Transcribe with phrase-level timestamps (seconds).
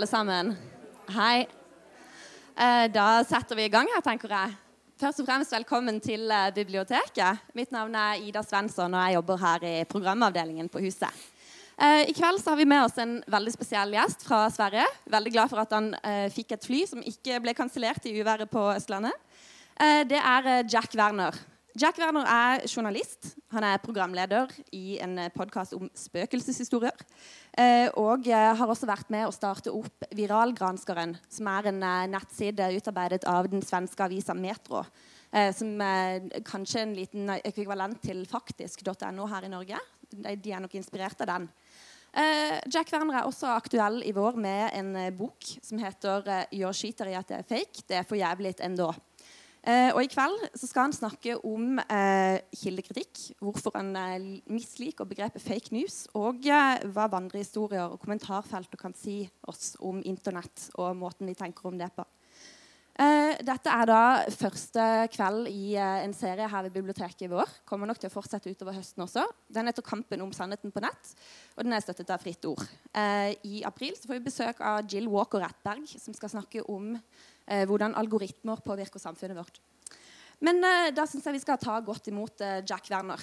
[0.00, 0.56] Alle sammen.
[1.12, 1.40] Hei.
[2.56, 4.54] Eh, da setter vi i gang her, tenker jeg.
[4.96, 7.42] Først og fremst velkommen til eh, biblioteket.
[7.52, 11.20] Mitt navn er Ida Svensson, og jeg jobber her i programavdelingen på huset.
[11.76, 14.88] Eh, I kveld så har vi med oss en veldig spesiell gjest fra Sverige.
[15.12, 15.92] Veldig glad for at han
[16.32, 19.12] fikk et fly som ikke ble kansellert i uværet på Østlandet.
[20.08, 21.36] Det er Jack Werner.
[21.78, 23.36] Jack Werner er journalist.
[23.54, 26.96] Han er programleder i en podkast om spøkelseshistorier.
[27.54, 32.72] Eh, og har også vært med å starte opp Viralgranskeren, som er en eh, nettside
[32.74, 34.82] utarbeidet av den svenske avisa Metro.
[35.30, 39.78] Eh, som er kanskje en liten ekvivalent til faktisk.no her i Norge.
[40.10, 41.46] De de er nok inspirert av den.
[42.10, 46.48] Eh, Jack Werner er også aktuell i vår med en eh, bok som heter eh,
[46.50, 47.84] skiter skyter i at det er fake'.
[47.86, 48.90] Det er for jævlig ändå.
[49.60, 55.08] Eh, og I kveld så skal han snakke om eh, kildekritikk, hvorfor han eh, misliker
[55.08, 60.96] begrepet fake news, og eh, hva vandrehistorier og kommentarfelter kan si oss om Internett og
[60.96, 62.06] måten vi tenker om det på.
[63.00, 64.00] Eh, dette er da
[64.34, 67.52] første kveld i eh, en serie her ved biblioteket i vår.
[67.68, 69.22] Kommer nok til å fortsette utover høsten også.
[69.48, 71.14] Den heter 'Kampen om sannheten på nett',
[71.56, 72.64] og den er støttet av Fritt Ord.
[72.92, 76.98] Eh, I april så får vi besøk av Jill Walker Rettberg, som skal snakke om
[77.46, 79.60] Eh, hvordan algoritmer påvirker samfunnet vårt.
[80.38, 83.20] Men eh, da syns jeg vi skal ta godt imot eh, Jack Werner.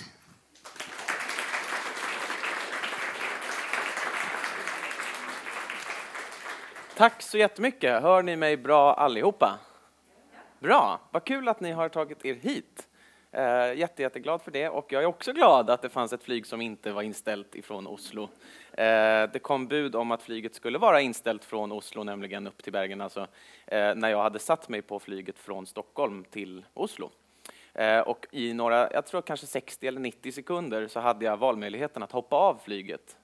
[6.98, 8.02] Tack så jättemycket.
[8.02, 9.60] Hör ni mig bra allihopa?
[10.60, 12.88] Bra, vad kul att ni har tagit er hit.
[13.32, 16.46] Eh, jätte, jätteglad för det och jag är också glad att det fanns ett flyg
[16.46, 18.30] som inte var inställt ifrån Oslo.
[18.78, 22.74] Eh, det kom bud om att flyget skulle vara inställt från Oslo, nämligen upp till
[22.74, 23.28] Bergen, alltså,
[23.68, 27.12] eh, när jag hade satt mig på flyget från Stockholm till Oslo.
[27.74, 32.04] Eh, och i några, jag tror kanske 60 eller 90 sekunder så hade jag valmöjligheten
[32.04, 33.18] att hoppa av flyget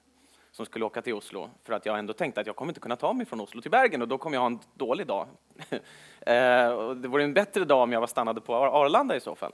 [0.52, 2.96] som skulle åka till Oslo för att jag ändå tänkte att jag kommer inte kunna
[2.96, 5.26] ta mig från Oslo till Bergen och då kommer jag ha en dålig dag.
[6.20, 9.20] eh, och det vore en bättre dag om jag var stannade på Ar- Arlanda i
[9.20, 9.52] så fall.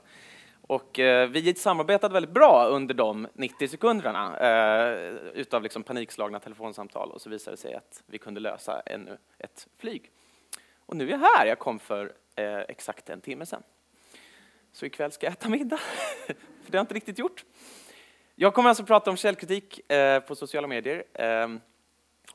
[0.71, 7.11] Och eh, vi samarbetade väldigt bra under de 90 sekunderna eh, utav liksom panikslagna telefonsamtal
[7.11, 10.11] och så visade det sig att vi kunde lösa ännu ett flyg.
[10.85, 13.63] Och nu är jag här, jag kom för eh, exakt en timme sedan.
[14.71, 15.77] Så ikväll ska jag äta middag,
[16.27, 17.45] för det har jag inte riktigt gjort.
[18.35, 21.03] Jag kommer alltså prata om källkritik eh, på sociala medier.
[21.13, 21.59] Ehm,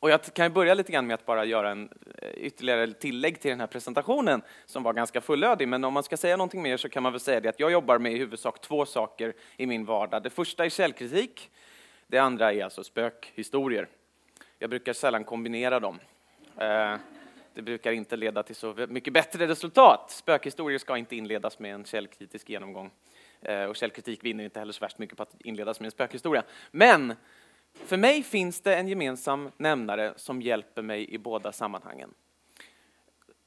[0.01, 3.51] och jag kan börja lite grann med att bara göra en eh, ytterligare tillägg till
[3.51, 5.69] den här presentationen som var ganska fullödig.
[5.69, 7.73] Men om man ska säga någonting mer så kan man väl säga det att jag
[7.73, 10.23] jobbar med i huvudsak två saker i min vardag.
[10.23, 11.51] Det första är källkritik.
[12.07, 13.89] Det andra är alltså spökhistorier.
[14.59, 15.99] Jag brukar sällan kombinera dem.
[16.59, 16.97] Eh,
[17.55, 20.11] det brukar inte leda till så mycket bättre resultat.
[20.11, 22.91] Spökhistorier ska inte inledas med en källkritisk genomgång.
[23.43, 26.43] Eh, och källkritik vinner inte heller så värst mycket på att inledas med en spökhistoria.
[26.71, 27.15] Men
[27.85, 32.15] för mig finns det en gemensam nämnare som hjälper mig i båda sammanhangen.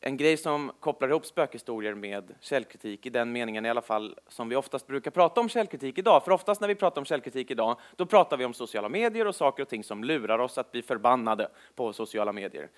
[0.02, 4.50] En grej som kopplar ihop spökhistorier med källkritik i den meningen i alla fall som
[4.50, 6.24] vi oftast brukar prata om källkritik idag.
[6.24, 9.36] För oftast när vi pratar om källkritik idag, då pratar vi om sociala medier och
[9.36, 12.70] saker och ting som lurar oss att bli förbannade på sociala medier.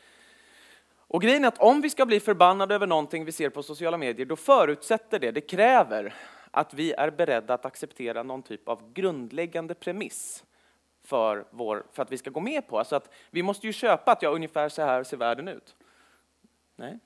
[0.98, 3.98] Och grejen är att om vi ska bli förbannade över någonting vi ser på sociala
[3.98, 6.14] medier, då förutsätter det, det kräver
[6.52, 10.44] att vi är beredda att acceptera någon typ av grundläggande premiss
[11.04, 12.80] för, vår, för att vi ska gå med på.
[12.80, 15.76] Alltså att vi måste ju köpa att ja, ungefär så här ser världen ut.
[16.76, 17.00] Nej,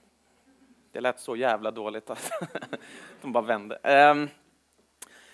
[0.92, 2.32] det lät så jävla dåligt att
[3.22, 3.80] de bara vände.
[3.84, 4.30] Ehm,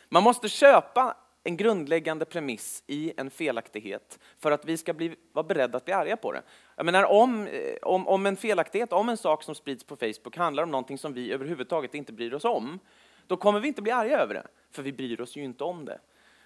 [0.10, 5.44] man måste köpa en grundläggande premiss i en felaktighet för att vi ska bli, vara
[5.44, 6.42] beredda att bli arga på det.
[6.76, 10.38] Jag menar, om, eh, om, om en felaktighet, om en sak som sprids på Facebook
[10.38, 12.80] handlar om någonting som vi överhuvudtaget inte bryr oss om,
[13.28, 15.86] då kommer vi inte bli arga över det, för vi bryr oss ju inte om
[15.86, 16.00] det.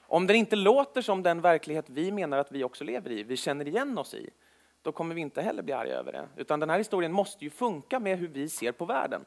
[0.07, 3.37] Om den inte låter som den verklighet vi menar att vi också lever i, vi
[3.37, 4.29] känner igen oss i,
[4.81, 6.27] då kommer vi inte heller bli arga över det.
[6.35, 9.25] Utan den här historien måste ju funka med hur vi ser på världen.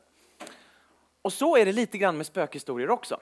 [1.23, 3.21] Och så är det lite grann med spökhistorier också.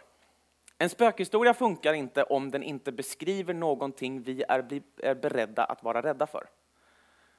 [0.78, 6.02] En spökhistoria funkar inte om den inte beskriver någonting vi är, är beredda att vara
[6.02, 6.46] rädda för.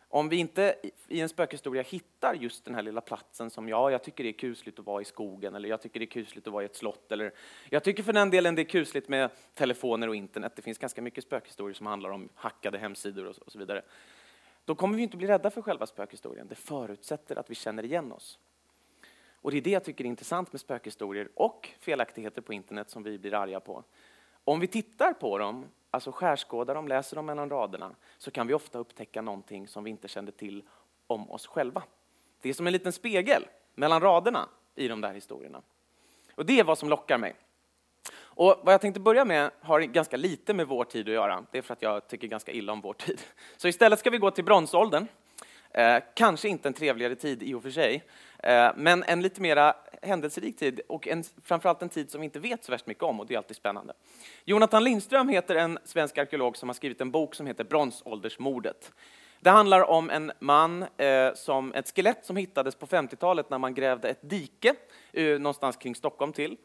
[0.09, 0.75] Om vi inte
[1.07, 4.33] i- en spökhistoria hittar just den här lilla platsen som ja, jag tycker det är
[4.33, 6.75] kusligt att vara i skogen eller jag tycker det är kusligt att vara i ett
[6.75, 7.33] slott eller
[7.69, 10.53] jag tycker för den delen det är kusligt med telefoner och internet.
[10.55, 13.81] Det finns ganska mycket spökhistorier som handlar om hackade hemsidor och så, och så vidare.
[14.65, 16.47] Då kommer vi inte bli rädda för själva spökhistorien.
[16.47, 18.39] Det förutsätter att vi känner igen oss.
[19.41, 23.03] Och det är det jag tycker är intressant med spökhistorier och felaktigheter på internet som
[23.03, 23.83] vi blir arga på.
[24.43, 28.53] Om vi tittar på dem, alltså skärskådar dem, läser dem mellan raderna, så kan vi
[28.53, 30.63] ofta upptäcka någonting som vi inte kände till
[31.07, 31.83] om oss själva.
[32.41, 35.61] Det är som en liten spegel mellan raderna i de där historierna.
[36.35, 37.35] Och det är vad som lockar mig.
[38.17, 41.45] Och vad jag tänkte börja med har ganska lite med vår tid att göra.
[41.51, 43.21] Det är för att jag tycker ganska illa om vår tid.
[43.57, 45.07] Så istället ska vi gå till bronsåldern.
[45.71, 48.03] Eh, kanske inte en trevligare tid i och för sig,
[48.43, 52.39] Eh, men en lite mera händelserik tid och en, framförallt en tid som vi inte
[52.39, 53.93] vet så värst mycket om och det är alltid spännande.
[54.45, 58.91] Jonathan Lindström heter en svensk arkeolog som har skrivit en bok som heter Bronsåldersmordet.
[59.39, 63.73] Det handlar om en man, eh, som ett skelett som hittades på 50-talet när man
[63.73, 64.75] grävde ett dike
[65.13, 66.57] eh, någonstans kring Stockholm till.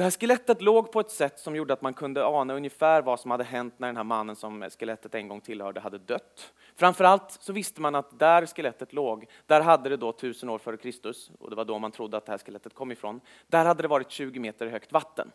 [0.00, 3.20] Det här skelettet låg på ett sätt som gjorde att man kunde ana ungefär vad
[3.20, 6.52] som hade hänt när den här mannen som skelettet en gång tillhörde hade dött.
[6.76, 10.76] Framförallt så visste man att där skelettet låg, där hade det då tusen år före
[10.76, 13.82] Kristus, och det var då man trodde att det här skelettet kom ifrån, där hade
[13.82, 15.32] det varit 20 meter högt vatten.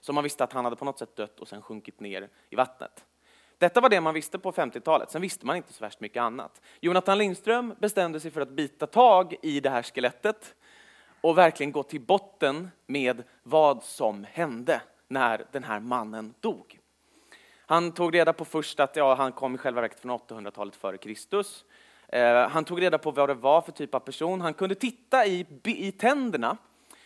[0.00, 2.56] Så man visste att han hade på något sätt dött och sen sjunkit ner i
[2.56, 3.04] vattnet.
[3.58, 6.60] Detta var det man visste på 50-talet, sen visste man inte så värst mycket annat.
[6.80, 10.54] Jonathan Lindström bestämde sig för att bita tag i det här skelettet
[11.20, 16.78] och verkligen gå till botten med vad som hände när den här mannen dog.
[17.66, 20.98] Han tog reda på först att ja, han kom i själva verket från 800-talet före
[20.98, 21.64] Kristus.
[22.08, 24.40] Eh, han tog reda på vad det var för typ av person.
[24.40, 26.56] Han kunde titta i, i tänderna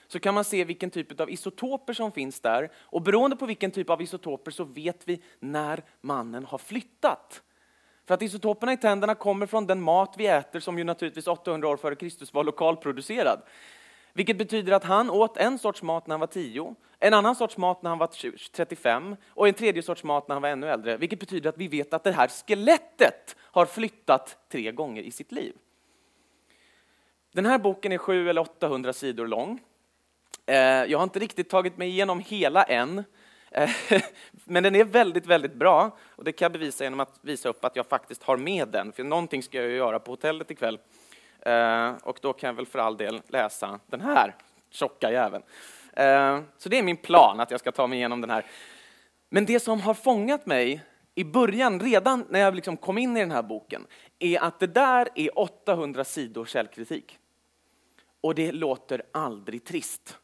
[0.09, 2.70] så kan man se vilken typ av isotoper som finns där.
[2.76, 7.43] Och beroende på vilken typ av isotoper så vet vi när mannen har flyttat.
[8.06, 11.69] För att isotoperna i tänderna kommer från den mat vi äter som ju naturligtvis 800
[11.69, 13.43] år före Kristus var lokalproducerad.
[14.12, 17.56] Vilket betyder att han åt en sorts mat när han var 10, en annan sorts
[17.56, 18.11] mat när han var
[18.53, 20.97] 35 och en tredje sorts mat när han var ännu äldre.
[20.97, 25.32] Vilket betyder att vi vet att det här skelettet har flyttat tre gånger i sitt
[25.32, 25.55] liv.
[27.32, 29.61] Den här boken är 700 eller 800 sidor lång.
[30.47, 33.05] Eh, jag har inte riktigt tagit mig igenom hela än.
[33.50, 33.70] Eh,
[34.44, 37.65] men den är väldigt, väldigt bra och det kan jag bevisa genom att visa upp
[37.65, 40.76] att jag faktiskt har med den, för någonting ska jag göra på hotellet ikväll.
[40.76, 41.01] kväll.
[41.47, 44.35] Eh, och då kan jag väl för all del läsa den här
[44.71, 45.44] tjocka jäveln.
[45.93, 48.47] Eh, så det är min plan, att jag ska ta mig igenom den här.
[49.29, 50.85] Men det som har fångat mig
[51.15, 53.87] i början, redan när jag liksom kom in i den här boken,
[54.19, 57.19] är att det där är 800 sidor källkritik.
[58.21, 60.19] Och det låter aldrig trist.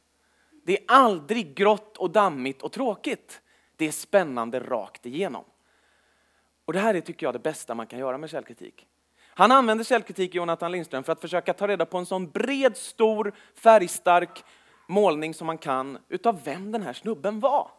[0.65, 3.41] Det är aldrig grått och dammigt och tråkigt.
[3.77, 5.45] Det är spännande rakt igenom.
[6.65, 8.87] Och det här är, tycker jag, det bästa man kan göra med källkritik.
[9.39, 13.33] Han använder källkritik, Jonathan Lindström, för att försöka ta reda på en sån bred, stor,
[13.55, 14.45] färgstark
[14.87, 17.71] målning som man kan utav vem den här snubben var.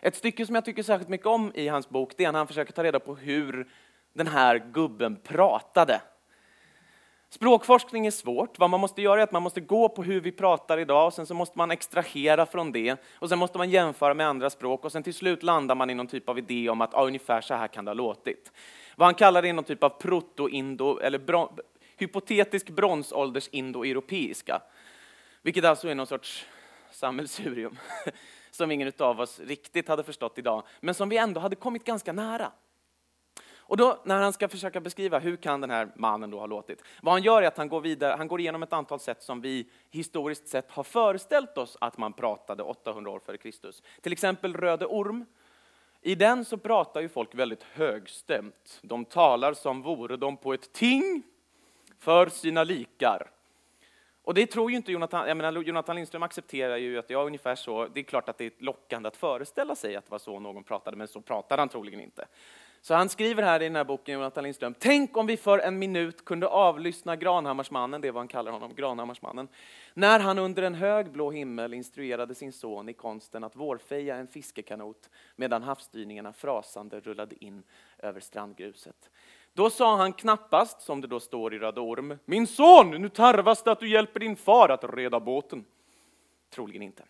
[0.00, 2.46] Ett stycke som jag tycker särskilt mycket om i hans bok, det är när han
[2.46, 3.68] försöker ta reda på hur
[4.12, 6.00] den här gubben pratade.
[7.30, 8.58] Språkforskning är svårt.
[8.58, 11.14] Vad man måste göra är att man måste gå på hur vi pratar idag och
[11.14, 14.84] sen så måste man extrahera från det och sen måste man jämföra med andra språk
[14.84, 17.40] och sen till slut landar man i någon typ av idé om att ah, ungefär
[17.40, 18.52] så här kan det ha låtit.
[18.98, 21.58] Vad han kallar det är någon typ av proto-indo eller bron,
[21.96, 24.62] hypotetisk bronsålders-indoeuropeiska,
[25.42, 26.46] vilket alltså är någon sorts
[26.90, 27.78] sammelsurium
[28.50, 32.12] som ingen av oss riktigt hade förstått idag, men som vi ändå hade kommit ganska
[32.12, 32.52] nära.
[33.56, 36.82] Och då när han ska försöka beskriva hur kan den här mannen då ha låtit,
[37.02, 39.40] vad han gör är att han går vidare, han går igenom ett antal sätt som
[39.40, 43.82] vi historiskt sett har föreställt oss att man pratade 800 år före Kristus.
[44.00, 45.24] Till exempel Röde Orm.
[46.00, 48.78] I den så pratar ju folk väldigt högstämt.
[48.82, 51.22] De talar som vore de på ett ting
[51.98, 53.30] för sina likar.
[54.22, 57.54] Och det tror ju inte Jonathan, jag menar, Jonathan Lindström accepterar ju att jag ungefär
[57.54, 60.40] så, det är klart att det är lockande att föreställa sig att det var så
[60.40, 62.26] någon pratade, men så pratade han troligen inte.
[62.80, 65.78] Så han skriver här i den här boken, Jonathan Lindström, tänk om vi för en
[65.78, 69.48] minut kunde avlyssna Granhammarsmannen, det är vad han kallar honom, Granhammarsmannen,
[69.94, 74.28] när han under en hög blå himmel instruerade sin son i konsten att vårfeja en
[74.28, 77.62] fiskekanot medan havsdyningarna frasande rullade in
[77.98, 79.10] över strandgruset.
[79.52, 83.62] Då sa han knappast, som det då står i Röda Orm, min son, nu tarvas
[83.62, 85.64] det att du hjälper din far att reda båten.
[86.50, 87.04] Troligen inte.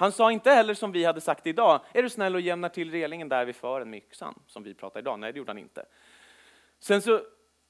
[0.00, 2.90] Han sa inte heller som vi hade sagt idag, är du snäll och jämnar till
[2.90, 5.18] relingen där vi för en med yxan, som vi pratar idag.
[5.18, 5.84] Nej, det gjorde han inte.
[6.78, 7.20] Sen så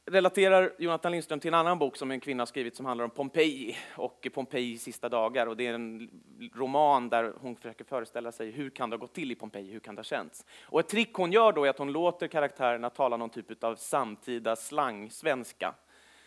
[0.06, 3.10] relaterar Jonathan Lindström till en annan bok som en kvinna har skrivit som handlar om
[3.10, 5.46] Pompeji och Pompeji sista dagar.
[5.46, 6.10] Och det är en
[6.54, 9.80] roman där hon försöker föreställa sig hur kan det ha gått till i Pompeji, hur
[9.80, 10.46] kan det ha känts?
[10.62, 13.76] Och ett trick hon gör då är att hon låter karaktärerna tala någon typ av
[13.76, 15.74] samtida slang-svenska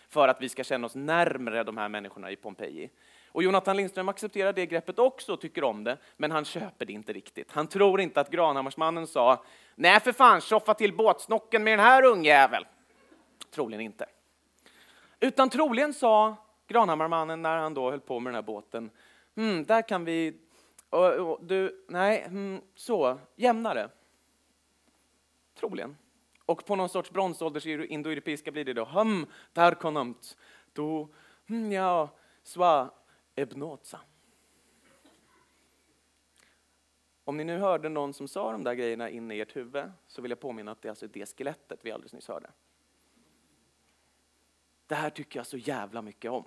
[0.10, 2.90] för att vi ska känna oss närmre de här människorna i Pompeji.
[3.34, 6.94] Och Jonathan Lindström accepterar det greppet också och tycker om det, men han köper det
[6.94, 7.52] inte riktigt.
[7.52, 9.44] Han tror inte att Granhammarsmannen sa
[9.76, 12.66] Nej för fan, tjoffa till båtsnocken med den här ungjävel.
[13.52, 14.06] Troligen inte.
[15.20, 16.36] Utan troligen sa
[16.68, 18.90] Granhammarmannen när han då höll på med den här båten,
[19.36, 20.38] mm, där kan vi,
[20.90, 23.90] och, och, du, nej, mm, så, jämnare.
[25.60, 25.98] Troligen.
[26.46, 30.38] Och på någon sorts bronsålders indoeuropeiska blir det då, hum, där konumt,
[30.74, 31.08] Du,
[31.50, 32.10] mm, ja,
[32.44, 32.90] sva,
[33.36, 34.00] ebnoza.
[37.24, 40.22] Om ni nu hörde någon som sa de där grejerna inne i ert huvud så
[40.22, 42.52] vill jag påminna att det är alltså det skelettet vi alldeles nyss hörde.
[44.88, 46.46] Det här tycker jag så jävla mycket om.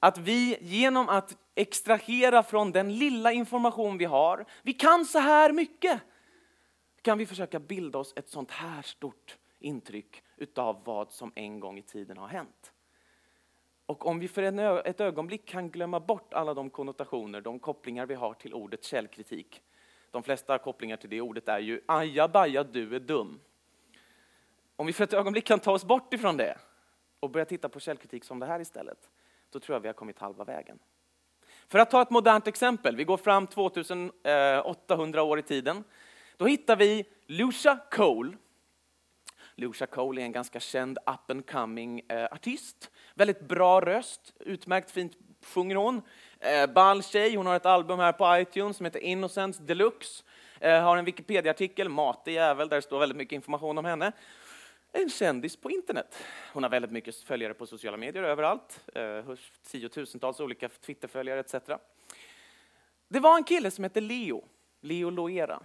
[0.00, 5.52] Att vi genom att extrahera från den lilla information vi har, vi kan så här
[5.52, 6.00] mycket,
[7.02, 11.78] kan vi försöka bilda oss ett sånt här stort intryck utav vad som en gång
[11.78, 12.73] i tiden har hänt.
[13.86, 18.06] Och om vi för en, ett ögonblick kan glömma bort alla de konnotationer, de kopplingar
[18.06, 19.62] vi har till ordet källkritik.
[20.10, 23.40] De flesta kopplingar till det ordet är ju ajabaja, du är dum.
[24.76, 26.58] Om vi för ett ögonblick kan ta oss bort ifrån det
[27.20, 29.10] och börja titta på källkritik som det här istället,
[29.50, 30.78] då tror jag vi har kommit halva vägen.
[31.68, 35.84] För att ta ett modernt exempel, vi går fram 2800 eh, år i tiden.
[36.36, 38.36] Då hittar vi Lucia Cole.
[39.54, 42.90] Lucia Cole är en ganska känd up and coming eh, artist.
[43.14, 45.12] Väldigt bra röst, utmärkt fint
[45.44, 46.02] sjunger hon.
[46.40, 50.24] Eh, ball tjej, hon har ett album här på iTunes som heter Innocence Deluxe.
[50.60, 54.12] Eh, har en Wikipedia-artikel, matig jävel, där det står väldigt mycket information om henne
[54.94, 56.16] en kändis på internet.
[56.52, 59.34] Hon har väldigt mycket följare på sociala medier överallt, eh,
[59.66, 61.54] tiotusentals olika Twitterföljare etc.
[63.08, 64.44] Det var en kille som hette Leo,
[64.80, 65.62] Leo Loera.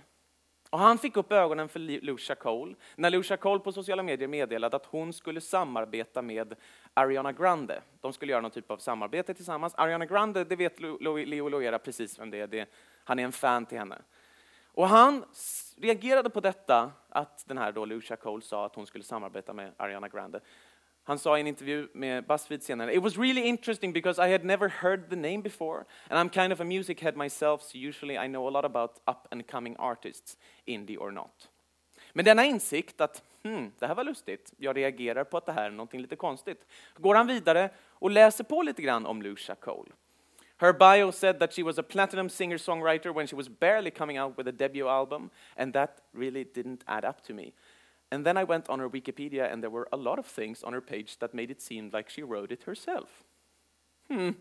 [0.69, 4.75] Och han fick upp ögonen för Lucia Cole när Lucia Cole på sociala medier meddelade
[4.75, 6.55] att hon skulle samarbeta med
[6.99, 7.81] Ariana Grande.
[8.01, 9.75] De skulle göra någon typ av samarbete tillsammans.
[9.75, 12.47] Ariana Grande, det vet Leo Loera precis vem det är.
[12.47, 12.69] Det,
[13.03, 14.01] han är en fan till henne.
[14.65, 15.25] Och han
[15.77, 19.71] reagerade på detta, att den här då Lucia Cole sa att hon skulle samarbeta med
[19.77, 20.39] Ariana Grande.
[21.03, 24.43] Han sa i en intervju med Buzzfeed senare, It was really interesting because I had
[24.43, 28.25] never heard the name before and I'm kind of a music head myself so usually
[28.25, 31.49] I know a lot about up and coming artists, indie or not.
[32.13, 35.65] Men denna insikt att hmm, det här var lustigt, jag reagerar på att det här
[35.65, 36.65] är någonting lite konstigt,
[36.95, 39.91] går han vidare och läser på lite grann om Lucia Cole.
[40.57, 44.19] Her bio said that she was a platinum singer songwriter when she was barely coming
[44.19, 47.53] out with a debut album, and that really didn't add up to me.
[48.11, 50.73] And then I went on her Wikipedia, and there were a lot of things on
[50.73, 53.23] her page that made it seem like she wrote it herself.
[54.09, 54.33] Hmm,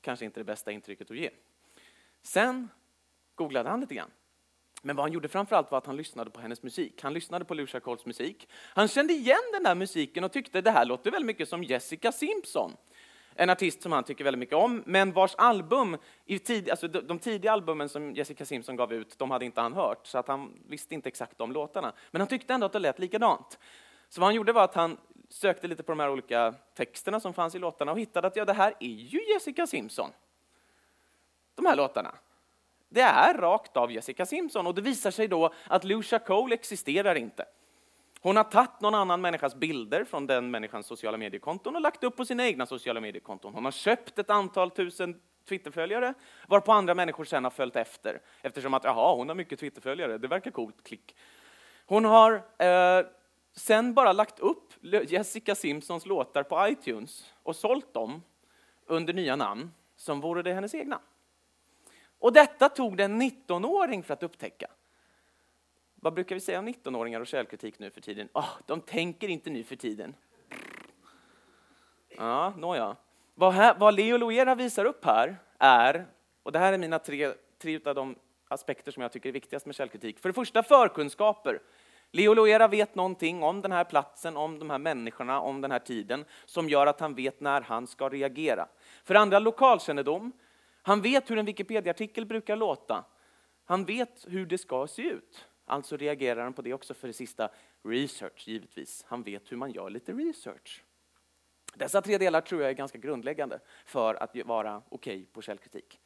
[0.00, 1.30] kanske inte det bästa intrycket att ge.
[2.22, 2.68] Sen
[3.34, 4.10] googlade han lite grann.
[4.84, 7.02] Men vad han gjorde framförallt var att han lyssnade på hennes musik.
[7.02, 8.48] Han lyssnade på Lucia Coles musik.
[8.74, 12.12] Han kände igen den där musiken och tyckte det här låter väldigt mycket som Jessica
[12.12, 12.72] Simpson
[13.34, 17.00] en artist som han tycker väldigt mycket om, men vars album, i tid, alltså de,
[17.00, 20.28] de tidiga albumen som Jessica Simpson gav ut, de hade inte han hört, så att
[20.28, 21.92] han visste inte exakt om låtarna.
[22.10, 23.58] Men han tyckte ändå att det lät likadant.
[24.08, 24.96] Så vad han gjorde var att han
[25.28, 28.44] sökte lite på de här olika texterna som fanns i låtarna och hittade att ja,
[28.44, 30.10] det här är ju Jessica Simpson.
[31.54, 32.14] De här låtarna.
[32.94, 37.14] Det är rakt av Jessica Simpson och det visar sig då att Lucia Cole existerar
[37.14, 37.44] inte.
[38.20, 42.16] Hon har tagit någon annan människas bilder från den människans sociala mediekonton och lagt upp
[42.16, 43.54] på sina egna sociala mediekonton.
[43.54, 46.14] Hon har köpt ett antal tusen Twitterföljare,
[46.48, 48.20] varpå andra människor sen har följt efter.
[48.42, 51.16] Eftersom att, jaha, hon har mycket Twitterföljare, det verkar coolt, klick.
[51.86, 53.06] Hon har eh,
[53.56, 54.72] sen bara lagt upp
[55.06, 58.22] Jessica Simpsons låtar på iTunes och sålt dem
[58.86, 61.00] under nya namn, som vore det hennes egna.
[62.24, 64.66] Och detta tog det en 19-åring för att upptäcka.
[65.94, 68.28] Vad brukar vi säga om 19-åringar och källkritik nu för tiden?
[68.32, 70.14] Oh, de tänker inte nu för tiden.
[72.08, 72.96] Ja, nåja.
[73.34, 76.06] Vad, här, vad Leo Loera visar upp här är,
[76.42, 78.16] och det här är mina tre, tre av de
[78.48, 80.18] aspekter som jag tycker är viktigast med källkritik.
[80.18, 81.60] För det första förkunskaper.
[82.10, 85.78] Leo Loera vet någonting om den här platsen, om de här människorna, om den här
[85.78, 88.68] tiden som gör att han vet när han ska reagera.
[89.04, 90.32] För det andra lokalkännedom.
[90.86, 93.04] Han vet hur en Wikipedia-artikel brukar låta.
[93.64, 95.44] Han vet hur det ska se ut.
[95.64, 97.48] Alltså reagerar han på det också för det sista,
[97.82, 99.04] research givetvis.
[99.08, 100.82] Han vet hur man gör lite research.
[101.74, 106.00] Dessa tre delar tror jag är ganska grundläggande för att vara okej okay på källkritik.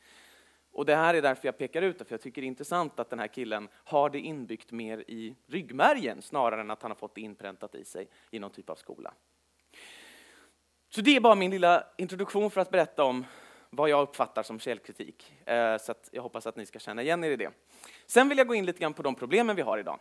[0.73, 3.00] Och det här är därför jag pekar ut det, för jag tycker det är intressant
[3.00, 6.97] att den här killen har det inbyggt mer i ryggmärgen snarare än att han har
[6.97, 9.14] fått det inpräntat i sig i någon typ av skola.
[10.88, 13.25] Så det är bara min lilla introduktion för att berätta om
[13.71, 15.33] vad jag uppfattar som källkritik.
[15.47, 17.51] Eh, så jag hoppas att ni ska känna igen er i det.
[18.07, 20.01] Sen vill jag gå in lite grann på de problemen vi har idag.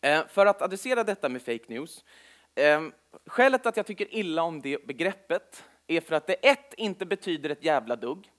[0.00, 2.04] Eh, för att adressera detta med fake news.
[2.54, 2.82] Eh,
[3.26, 7.50] skälet att jag tycker illa om det begreppet är för att det ett inte betyder
[7.50, 8.30] ett jävla dugg.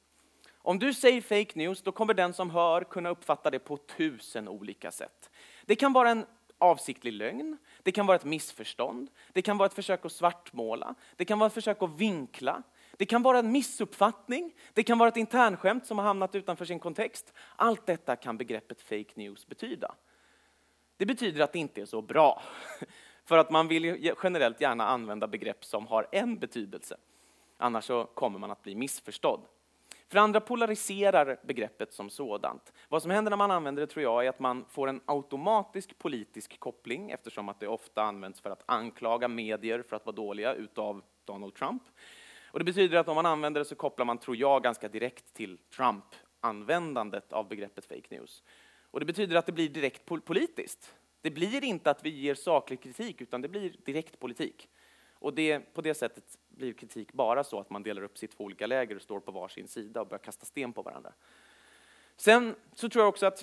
[0.66, 4.48] Om du säger fake news, då kommer den som hör kunna uppfatta det på tusen
[4.48, 5.30] olika sätt.
[5.66, 6.26] Det kan vara en
[6.58, 11.26] avsiktlig lögn, det kan vara ett missförstånd, det kan vara ett försök att svartmåla, det
[11.26, 12.64] kan vara ett försök att vinkla,
[12.98, 16.80] det kan vara en missuppfattning, det kan vara ett internskämt som har hamnat utanför sin
[16.80, 17.34] kontext.
[17.56, 19.96] Allt detta kan begreppet fake news betyda.
[20.98, 22.42] Det betyder att det inte är så bra.
[23.26, 26.98] För att man vill generellt gärna använda begrepp som har en betydelse.
[27.58, 29.46] Annars så kommer man att bli missförstådd.
[30.08, 32.74] För andra polariserar begreppet som sådant.
[32.90, 35.98] Vad som händer när man använder det tror jag är att man får en automatisk
[35.98, 40.54] politisk koppling eftersom att det ofta används för att anklaga medier för att vara dåliga
[40.54, 41.84] utav Donald Trump.
[42.53, 45.33] Och det betyder att om man använder det så kopplar man, tror jag, ganska direkt
[45.33, 48.43] till Trump-användandet av begreppet fake news.
[48.91, 50.93] Och det betyder att det blir direkt politiskt.
[51.22, 54.69] Det blir inte att vi ger saklig kritik, utan det blir direkt politik.
[55.13, 58.31] Och det, på det sättet blir kritik bara så att man delar upp sig i
[58.31, 61.13] två olika läger och står på varsin sida och börjar kasta sten på varandra.
[62.17, 63.41] Sen så tror jag också att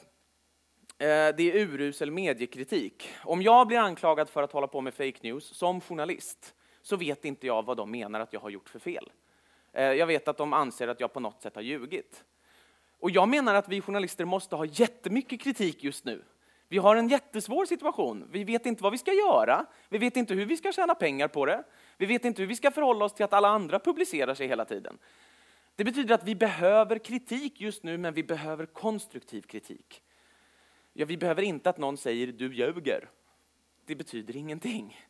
[0.99, 3.09] eh, det är urusel mediekritik.
[3.25, 7.25] Om jag blir anklagad för att hålla på med fake news som journalist så vet
[7.25, 9.11] inte jag vad de menar att jag har gjort för fel.
[9.73, 12.25] Eh, jag vet att de anser att jag på något sätt har ljugit.
[13.01, 16.25] Och jag menar att vi journalister måste ha jättemycket kritik just nu.
[16.69, 18.29] Vi har en jättesvår situation.
[18.31, 19.67] Vi vet inte vad vi ska göra.
[19.89, 21.65] Vi vet inte hur vi ska tjäna pengar på det.
[21.97, 24.65] Vi vet inte hur vi ska förhålla oss till att alla andra publicerar sig hela
[24.65, 24.99] tiden.
[25.77, 30.03] Det betyder att vi behöver kritik just nu, men vi behöver konstruktiv kritik.
[30.93, 33.11] Ja, vi behöver inte att någon säger du ljuger.
[33.87, 35.01] Det betyder ingenting.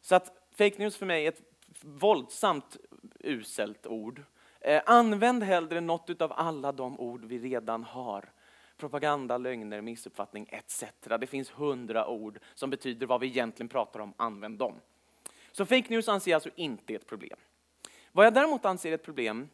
[0.00, 1.42] Så att fake news för mig är ett
[1.82, 2.76] våldsamt
[3.20, 4.22] uselt ord.
[4.60, 8.32] Eh, använd hellre något av alla de ord vi redan har
[8.76, 10.84] propaganda, lögner, missuppfattning etc.
[11.20, 14.74] Det finns hundra ord som betyder vad vi egentligen pratar om, använd dem.
[15.52, 17.38] Så fake news anser jag alltså inte är ett problem.
[18.12, 19.48] Vad jag däremot anser är ett problem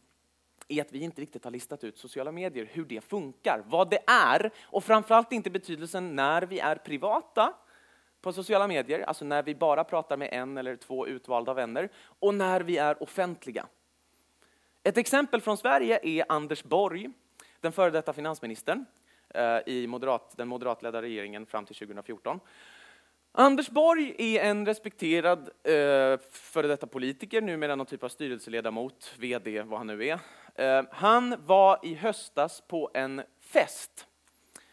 [0.67, 3.99] är att vi inte riktigt har listat ut sociala medier, hur det funkar, vad det
[4.07, 7.53] är och framförallt inte betydelsen när vi är privata
[8.21, 12.33] på sociala medier, alltså när vi bara pratar med en eller två utvalda vänner och
[12.33, 13.67] när vi är offentliga.
[14.83, 17.09] Ett exempel från Sverige är Anders Borg,
[17.59, 18.85] den före detta finansministern,
[19.29, 22.39] eh, i moderat, den moderatledda regeringen fram till 2014.
[23.31, 29.61] Anders Borg är en respekterad eh, före detta politiker, numera någon typ av styrelseledamot, VD,
[29.61, 30.19] vad han nu är.
[30.55, 34.07] Eh, han var i höstas på en fest,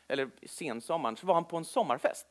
[0.09, 2.27] eller sensommaren, så var han på en sommarfest.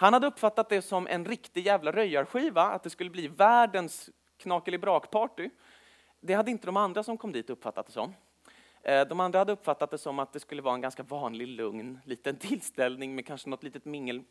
[0.00, 5.50] Han hade uppfattat det som en riktig jävla röjarskiva, att det skulle bli världens knakelibrak-party.
[6.20, 8.14] Det hade inte de andra som kom dit uppfattat det som.
[8.82, 12.00] Eh, de andra hade uppfattat det som att det skulle vara en ganska vanlig, lugn
[12.04, 14.22] liten tillställning med kanske något litet mingel,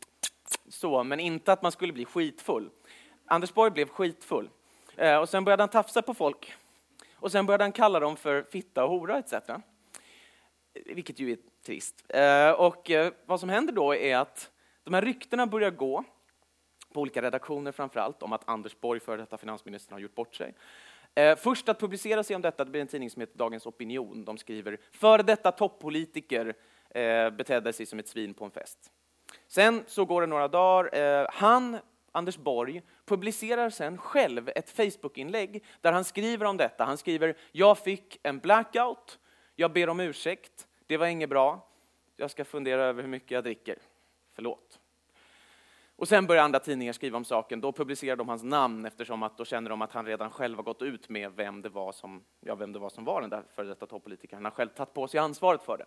[0.68, 2.70] så, men inte att man skulle bli skitfull.
[3.26, 4.50] Anders Borg blev skitfull.
[4.96, 6.54] Eh, och sen började han tafsa på folk.
[7.14, 9.32] Och sen började han kalla dem för fitta och hora etc.
[9.32, 9.60] Eh,
[10.86, 12.04] vilket ju är trist.
[12.56, 12.90] Och
[13.26, 14.50] vad som händer då är att
[14.88, 16.04] de här ryktena börjar gå,
[16.92, 20.34] på olika redaktioner framför allt, om att Anders Borg, före detta finansministern, har gjort bort
[20.34, 20.54] sig.
[21.14, 24.24] Eh, först att publicera sig om detta det blir en tidning som heter Dagens Opinion.
[24.24, 26.54] De skriver före detta toppolitiker
[26.90, 28.92] eh, betedde sig som ett svin på en fest.
[29.46, 30.98] Sen så går det några dagar.
[30.98, 31.78] Eh, han,
[32.12, 36.84] Anders Borg, publicerar sen själv ett Facebookinlägg där han skriver om detta.
[36.84, 39.18] Han skriver jag fick en blackout,
[39.56, 41.68] jag ber om ursäkt, det var inget bra,
[42.16, 43.78] jag ska fundera över hur mycket jag dricker.
[44.34, 44.77] Förlåt.
[45.98, 47.60] Och sen börjar andra tidningar skriva om saken.
[47.60, 50.62] Då publicerar de hans namn eftersom att då känner de att han redan själv har
[50.62, 53.44] gått ut med vem det var som, ja, vem det var, som var den där
[53.54, 54.36] före detta toppolitikern.
[54.36, 55.86] Han har själv tagit på sig ansvaret för det.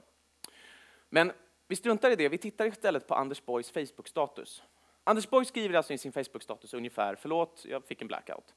[1.09, 1.31] Men
[1.67, 2.29] vi struntar i det.
[2.29, 4.63] Vi tittar istället på Anders Borgs Facebook-status.
[5.03, 8.55] Anders Borg skriver alltså i sin Facebook-status ungefär, förlåt, jag fick en blackout.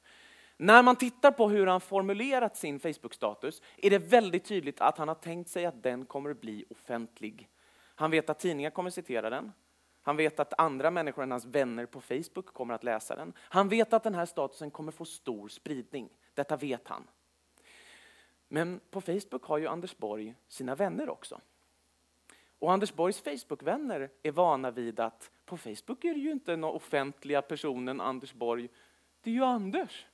[0.57, 5.07] När man tittar på hur han formulerat sin Facebook-status är det väldigt tydligt att han
[5.07, 7.49] har tänkt sig att den kommer att bli offentlig.
[7.95, 9.51] Han vet att tidningar kommer citera den.
[10.05, 13.33] Han vet att andra människor än hans vänner på Facebook kommer att läsa den.
[13.39, 16.09] Han vet att den här statusen kommer få stor spridning.
[16.33, 17.07] Detta vet han.
[18.47, 21.41] Men på Facebook har ju Anders Borg sina vänner också.
[22.59, 26.63] Och Anders Borgs Facebookvänner är vana vid att på Facebook är det ju inte den
[26.63, 28.69] offentliga personen Anders Borg,
[29.21, 30.05] det är ju Anders.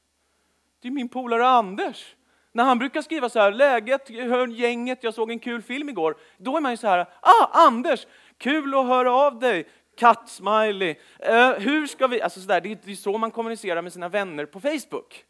[0.79, 2.15] Det är min polare Anders.
[2.51, 6.17] När han brukar skriva så här, läget, hör gänget, jag såg en kul film igår.
[6.37, 9.67] Då är man ju så här, ah Anders, kul att höra av dig
[10.01, 10.89] kattsmiley.
[10.89, 14.45] Uh, eh, hur ska vi, alltså sådär, det är så man kommunicerar med sina vänner
[14.45, 15.25] på Facebook.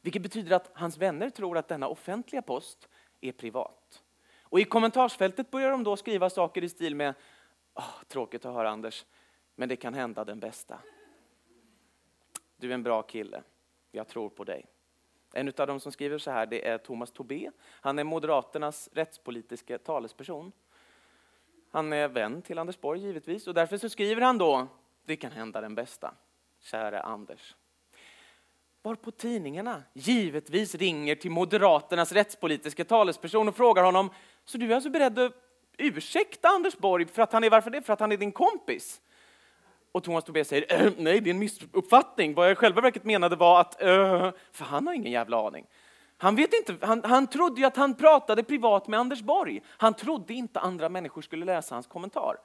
[0.00, 2.88] Vilket betyder att hans vänner tror att denna offentliga post
[3.20, 4.02] är privat.
[4.42, 7.14] Och i kommentarsfältet börjar de då skriva saker i stil med
[7.74, 9.04] oh, tråkigt att höra Anders,
[9.54, 10.78] men det kan hända den bästa.
[12.56, 13.42] Du är en bra kille,
[13.90, 14.66] jag tror på dig.
[15.32, 17.50] En av dem som skriver så här det är Thomas Tobé.
[17.80, 20.52] Han är Moderaternas rättspolitiska talesperson.
[21.74, 24.66] Han är vän till Anders Borg givetvis och därför så skriver han då,
[25.06, 26.14] det kan hända den bästa,
[26.60, 27.54] käre Anders.
[28.82, 34.10] Varpå tidningarna givetvis ringer till Moderaternas rättspolitiska talesperson och frågar honom,
[34.44, 35.32] så du är alltså beredd att
[35.78, 37.82] ursäkta Anders Borg för att han är, varför det?
[37.82, 39.00] För att han är din kompis?
[39.92, 42.34] Och Thomas Tobé säger, äh, nej det är en missuppfattning.
[42.34, 45.66] Vad jag i själva verket menade var att, äh, för han har ingen jävla aning.
[46.22, 49.62] Han, vet inte, han, han trodde ju att han pratade privat med Anders Borg.
[49.66, 52.36] Han trodde inte andra människor skulle läsa hans kommentar.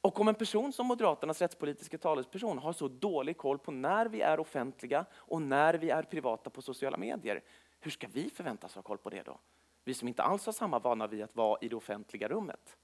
[0.00, 4.20] Och om en person som Moderaternas rättspolitiska talesperson har så dålig koll på när vi
[4.20, 7.42] är offentliga och när vi är privata på sociala medier,
[7.80, 9.38] hur ska vi förväntas ha koll på det då?
[9.84, 12.76] Vi som inte alls har samma vana vid att vara i det offentliga rummet.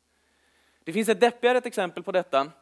[0.85, 2.53] Det finns ett deppigare exempel på detta,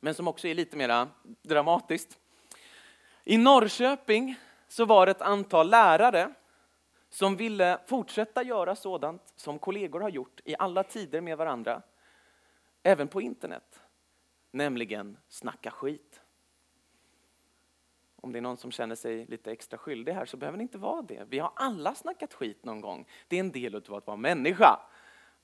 [0.00, 1.08] men som också är lite mer
[1.42, 2.18] dramatiskt.
[3.24, 4.36] I Norrköping
[4.74, 6.34] så var det ett antal lärare
[7.08, 11.82] som ville fortsätta göra sådant som kollegor har gjort i alla tider med varandra,
[12.82, 13.80] även på internet,
[14.50, 16.20] nämligen snacka skit.
[18.16, 20.78] Om det är någon som känner sig lite extra skyldig här så behöver det inte
[20.78, 21.24] vara det.
[21.28, 23.06] Vi har alla snackat skit någon gång.
[23.28, 24.80] Det är en del av att vara människa.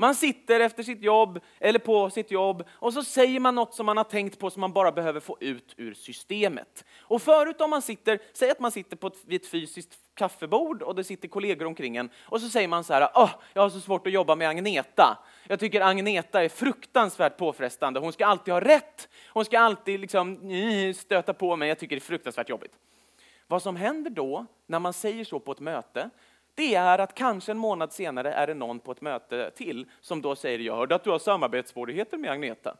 [0.00, 3.86] Man sitter efter sitt jobb eller på sitt jobb och så säger man något som
[3.86, 6.84] man har tänkt på som man bara behöver få ut ur systemet.
[7.00, 10.82] Och förut om man sitter, säg att man sitter på ett, vid ett fysiskt kaffebord
[10.82, 13.70] och det sitter kollegor omkring en och så säger man så här, oh, jag har
[13.70, 15.18] så svårt att jobba med Agneta.
[15.46, 18.00] Jag tycker Agneta är fruktansvärt påfrestande.
[18.00, 19.08] Hon ska alltid ha rätt.
[19.28, 20.38] Hon ska alltid liksom
[20.96, 21.68] stöta på mig.
[21.68, 22.72] Jag tycker det är fruktansvärt jobbigt.
[23.46, 26.10] Vad som händer då när man säger så på ett möte,
[26.54, 30.22] det är att kanske en månad senare är det någon på ett möte till som
[30.22, 32.76] då säger jag hörde att du har samarbetssvårigheter med Agneta.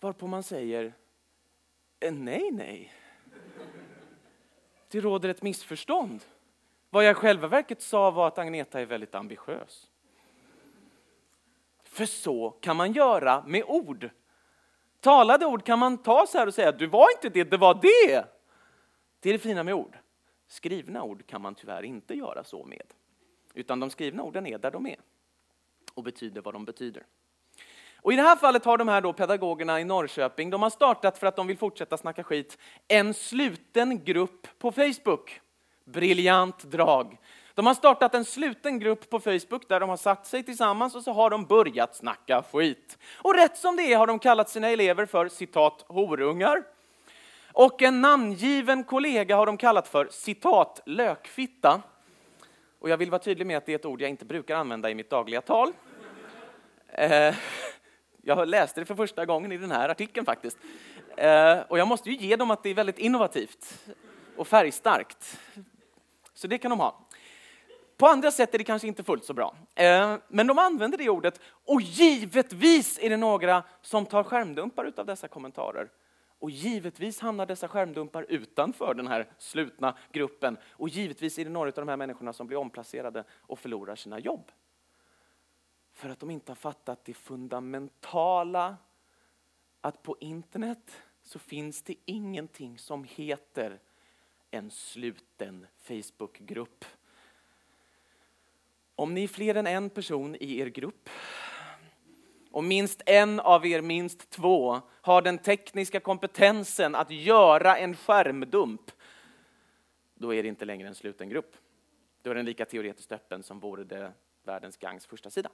[0.00, 0.94] Varpå man säger
[2.00, 2.92] eh, nej, nej.
[4.90, 6.24] Det råder ett missförstånd.
[6.90, 9.90] Vad jag i själva verket sa var att Agneta är väldigt ambitiös.
[11.82, 14.10] För så kan man göra med ord.
[15.00, 17.74] Talade ord kan man ta så här och säga, du var inte det, det var
[17.74, 18.24] det.
[19.20, 19.98] Det är det fina med ord.
[20.48, 22.94] Skrivna ord kan man tyvärr inte göra så med.
[23.54, 24.96] Utan de skrivna orden är där de är
[25.94, 27.02] och betyder vad de betyder.
[27.96, 31.18] Och I det här fallet har de här då pedagogerna i Norrköping, de har startat
[31.18, 32.58] för att de vill fortsätta snacka skit,
[32.88, 35.40] en sluten grupp på Facebook.
[35.84, 37.18] Briljant drag.
[37.54, 41.02] De har startat en sluten grupp på Facebook där de har satt sig tillsammans och
[41.02, 42.98] så har de börjat snacka skit.
[43.16, 46.64] Och rätt som det är har de kallat sina elever för citat horungar.
[47.58, 51.82] Och en namngiven kollega har de kallat för citat lökfitta.
[52.78, 54.90] Och jag vill vara tydlig med att det är ett ord jag inte brukar använda
[54.90, 55.72] i mitt dagliga tal.
[56.88, 57.34] Eh,
[58.22, 60.58] jag läste det för första gången i den här artikeln faktiskt.
[61.16, 63.78] Eh, och jag måste ju ge dem att det är väldigt innovativt
[64.36, 65.40] och färgstarkt.
[66.34, 67.06] Så det kan de ha.
[67.96, 69.54] På andra sätt är det kanske inte fullt så bra.
[69.74, 75.06] Eh, men de använder det ordet och givetvis är det några som tar skärmdumpar av
[75.06, 75.88] dessa kommentarer.
[76.38, 80.58] Och givetvis hamnar dessa skärmdumpar utanför den här slutna gruppen.
[80.70, 84.18] Och givetvis är det några av de här människorna som blir omplacerade och förlorar sina
[84.18, 84.52] jobb.
[85.92, 88.76] För att de inte har fattat det fundamentala
[89.80, 93.80] att på internet så finns det ingenting som heter
[94.50, 96.84] en sluten Facebookgrupp.
[98.94, 101.10] Om ni är fler än en person i er grupp
[102.50, 108.90] och minst en av er, minst två, har den tekniska kompetensen att göra en skärmdump,
[110.14, 111.56] då är det inte längre en sluten grupp.
[112.22, 115.50] Då är den lika teoretiskt öppen som vore det världens gangs första sida.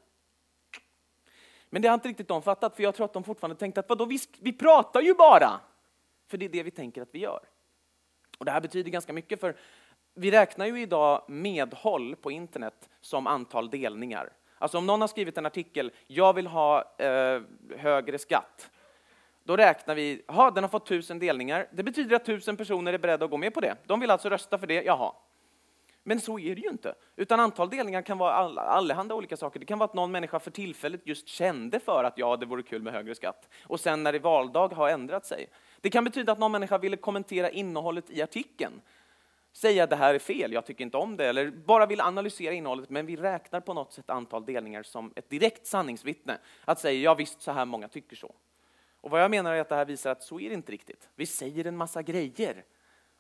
[1.71, 3.89] Men det har inte riktigt de fattat, för jag tror att de fortfarande tänkte att
[3.89, 5.61] vadå, vi, vi pratar ju bara!
[6.27, 7.41] För det är det vi tänker att vi gör.
[8.39, 9.57] Och det här betyder ganska mycket, för
[10.15, 14.33] vi räknar ju idag medhåll på internet som antal delningar.
[14.65, 17.41] Alltså om någon har skrivit en artikel, jag vill ha eh,
[17.77, 18.71] högre skatt.
[19.43, 21.69] Då räknar vi, jaha, den har fått tusen delningar.
[21.73, 23.77] Det betyder att tusen personer är beredda att gå med på det.
[23.87, 25.13] De vill alltså rösta för det, jaha.
[26.03, 26.95] Men så är det ju inte.
[27.17, 29.61] Utan antal delningar kan vara all, allehanda olika saker.
[29.61, 32.63] Det kan vara att någon människa för tillfället just kände för att ja, det vore
[32.63, 33.49] kul med högre skatt.
[33.67, 35.47] Och sen när det är valdag har ändrat sig.
[35.81, 38.81] Det kan betyda att någon människa ville kommentera innehållet i artikeln
[39.57, 42.55] säga att det här är fel, jag tycker inte om det, eller bara vill analysera
[42.55, 46.39] innehållet, men vi räknar på något sätt antal delningar som ett direkt sanningsvittne.
[46.65, 48.35] Att säga, ja visst, så här många tycker så.
[49.01, 51.09] Och vad jag menar är att det här visar att så är det inte riktigt.
[51.15, 52.65] Vi säger en massa grejer.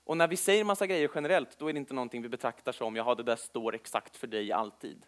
[0.05, 2.97] Och när vi säger massa grejer generellt, då är det inte någonting vi betraktar som,
[2.97, 5.07] jaha, det där står exakt för dig alltid.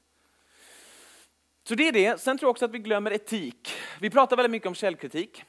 [1.68, 2.20] Så det är det.
[2.20, 3.72] Sen tror jag också att vi glömmer etik.
[4.00, 5.44] Vi pratar väldigt mycket om källkritik.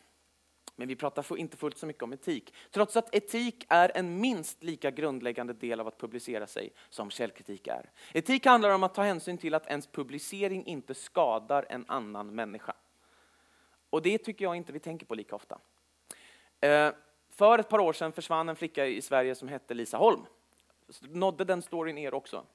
[0.79, 2.53] Men vi pratar inte fullt så mycket om etik.
[2.71, 7.67] Trots att etik är en minst lika grundläggande del av att publicera sig som källkritik
[7.67, 7.91] är.
[8.13, 12.73] Etik handlar om att ta hänsyn till att ens publicering inte skadar en annan människa.
[13.89, 15.59] Och det tycker jag inte vi tänker på lika ofta.
[16.59, 16.91] Eh,
[17.29, 20.25] för ett par år sedan försvann en flicka i Sverige som hette Lisa Holm.
[21.01, 22.45] Nådde den storyn er också?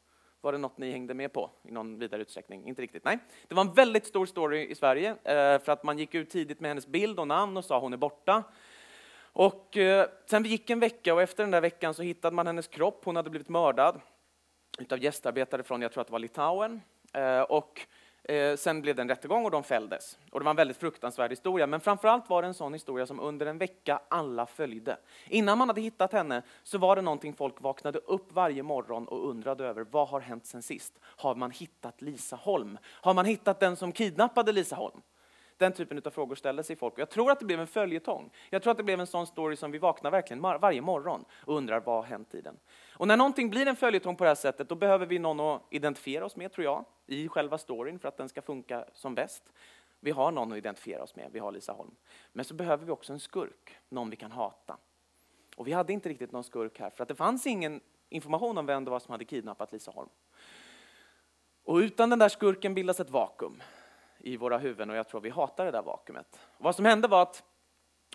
[0.43, 2.69] Var det något ni hängde med på i någon vidare utsträckning?
[2.69, 3.19] Inte riktigt, nej.
[3.49, 6.61] Det var en väldigt stor story i Sverige eh, för att man gick ut tidigt
[6.61, 8.43] med hennes bild och namn och sa hon är borta.
[9.23, 12.69] Och eh, sen gick en vecka och efter den där veckan så hittade man hennes
[12.69, 13.05] kropp.
[13.05, 14.01] Hon hade blivit mördad
[14.79, 16.81] utav gästarbetare från, jag tror att det var Litauen.
[17.13, 17.87] Eh, och
[18.25, 20.19] Eh, sen blev det en rättegång och de fälldes.
[20.31, 23.21] Och det var en väldigt fruktansvärd historia, men framförallt var det en sån historia som
[23.21, 24.97] under en vecka alla följde.
[25.29, 29.29] Innan man hade hittat henne så var det någonting folk vaknade upp varje morgon och
[29.29, 29.87] undrade över.
[29.91, 30.99] Vad har hänt sen sist?
[31.03, 32.79] Har man hittat Lisa Holm?
[32.85, 35.01] Har man hittat den som kidnappade Lisa Holm?
[35.63, 36.95] Den typen av frågor ställde sig folk.
[36.97, 38.31] Jag tror att det blev en följetong.
[38.51, 41.57] Jag tror att det blev en sån story som vi vaknar verkligen varje morgon och
[41.57, 42.59] undrar vad har hänt i den.
[42.93, 45.63] Och när någonting blir en följetong på det här sättet, då behöver vi någon att
[45.71, 49.53] identifiera oss med, tror jag, i själva storyn för att den ska funka som bäst.
[50.01, 51.95] Vi har någon att identifiera oss med, vi har Lisa Holm.
[52.33, 54.77] Men så behöver vi också en skurk, någon vi kan hata.
[55.57, 58.67] Och vi hade inte riktigt någon skurk här, för att det fanns ingen information om
[58.67, 60.11] vem det var som hade kidnappat Lisa Holm.
[61.65, 63.63] Och utan den där skurken bildas ett vakuum
[64.23, 66.41] i våra huvuden och jag tror vi hatar det där vakuumet.
[66.59, 67.43] vad som hände var att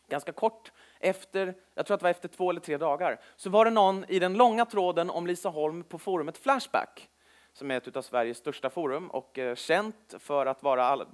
[0.07, 3.65] ganska kort efter, jag tror att det var efter två eller tre dagar, så var
[3.65, 7.09] det någon i den långa tråden om Lisa Holm på forumet Flashback,
[7.57, 11.07] som är ett av Sveriges största forum och eh, känt för att vara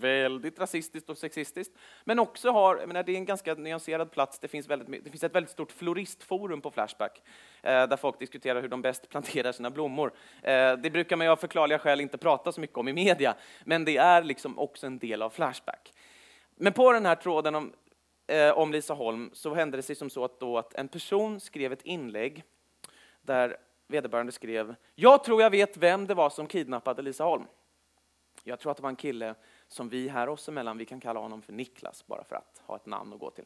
[0.00, 4.38] väldigt rasistiskt och sexistiskt, men också har, jag menar, det är en ganska nyanserad plats,
[4.38, 7.22] det finns, väldigt, det finns ett väldigt stort floristforum på Flashback,
[7.62, 10.12] eh, där folk diskuterar hur de bäst planterar sina blommor.
[10.42, 13.34] Eh, det brukar man ju av förklarliga skäl inte prata så mycket om i media,
[13.64, 15.92] men det är liksom också en del av Flashback.
[16.56, 17.72] Men på den här tråden om
[18.54, 21.72] om Lisa Holm så hände det sig som så att, då att en person skrev
[21.72, 22.44] ett inlägg
[23.22, 23.56] där
[23.90, 27.46] vederbörande skrev Jag tror jag vet vem det var som kidnappade Lisa Holm.
[28.44, 29.34] Jag tror att det var en kille
[29.68, 32.76] som vi här oss emellan, vi kan kalla honom för Niklas bara för att ha
[32.76, 33.44] ett namn att gå till.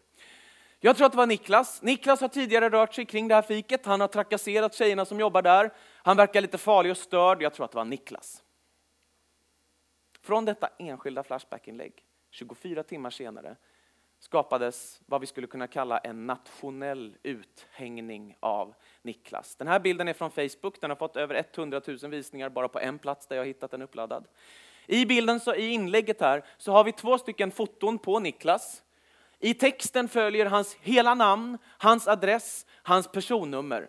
[0.81, 1.83] Jag tror att det var Niklas.
[1.83, 3.87] Niklas har tidigare rört sig kring det här fiket.
[3.87, 5.73] Han har trakasserat tjejerna som jobbar där.
[5.97, 7.43] Han verkar lite farlig och störd.
[7.43, 8.43] Jag tror att det var Niklas.
[10.21, 11.93] Från detta enskilda Flashback-inlägg,
[12.31, 13.57] 24 timmar senare,
[14.19, 19.57] skapades vad vi skulle kunna kalla en nationell uthängning av Niklas.
[19.57, 22.81] Den här bilden är från Facebook, den har fått över 100 000 visningar bara på
[22.81, 24.29] en plats där jag hittat den uppladdad.
[24.87, 28.83] I bilden, så, i inlägget här, så har vi två stycken foton på Niklas.
[29.39, 33.89] I texten följer hans hela namn, hans adress, hans personnummer.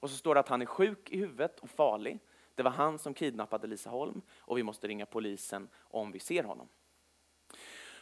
[0.00, 2.18] Och så står det att han är sjuk i huvudet och farlig.
[2.54, 6.44] Det var han som kidnappade Lisa Holm och vi måste ringa polisen om vi ser
[6.44, 6.68] honom.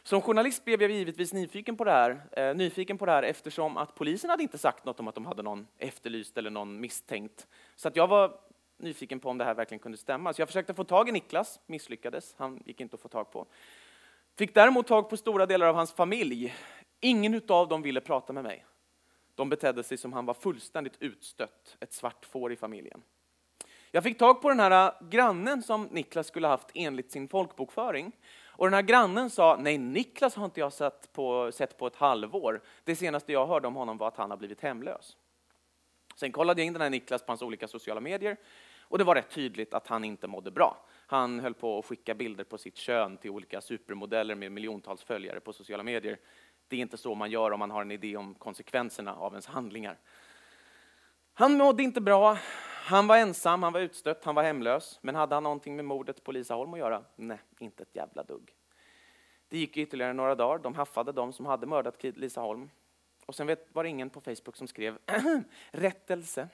[0.02, 3.76] Som journalist blev jag givetvis nyfiken på det här, eh, nyfiken på det här eftersom
[3.76, 7.46] att polisen hade inte sagt något om att de hade någon efterlyst eller någon misstänkt.
[7.76, 8.40] Så att jag var
[8.76, 10.32] nyfiken på om det här verkligen kunde stämma.
[10.32, 13.46] Så jag försökte få tag i Niklas, misslyckades, han gick inte att få tag på.
[14.38, 16.54] Fick däremot tag på stora delar av hans familj.
[17.00, 18.64] Ingen av dem ville prata med mig.
[19.34, 23.02] De betedde sig som han var fullständigt utstött, ett svart får i familjen.
[23.90, 28.12] Jag fick tag på den här eh, grannen som Niklas skulle haft enligt sin folkbokföring.
[28.58, 31.96] Och den här grannen sa, nej Niklas har inte jag sett på, sett på ett
[31.96, 32.60] halvår.
[32.84, 35.16] Det senaste jag hörde om honom var att han har blivit hemlös.
[36.16, 38.36] Sen kollade jag in den här Niklas på hans olika sociala medier
[38.80, 40.76] och det var rätt tydligt att han inte mådde bra.
[41.06, 45.40] Han höll på att skicka bilder på sitt kön till olika supermodeller med miljontals följare
[45.40, 46.18] på sociala medier.
[46.68, 49.46] Det är inte så man gör om man har en idé om konsekvenserna av ens
[49.46, 49.98] handlingar.
[51.34, 52.38] Han mådde inte bra,
[52.88, 54.98] han var ensam, han var utstött, han var hemlös.
[55.02, 57.04] Men hade han någonting med mordet på Lisa Holm att göra?
[57.16, 58.54] Nej, inte ett jävla dugg.
[59.48, 60.58] Det gick ytterligare några dagar.
[60.58, 62.70] De haffade de som hade mördat Lisa Holm.
[63.26, 64.98] Och sen var det ingen på Facebook som skrev
[65.70, 66.48] rättelse.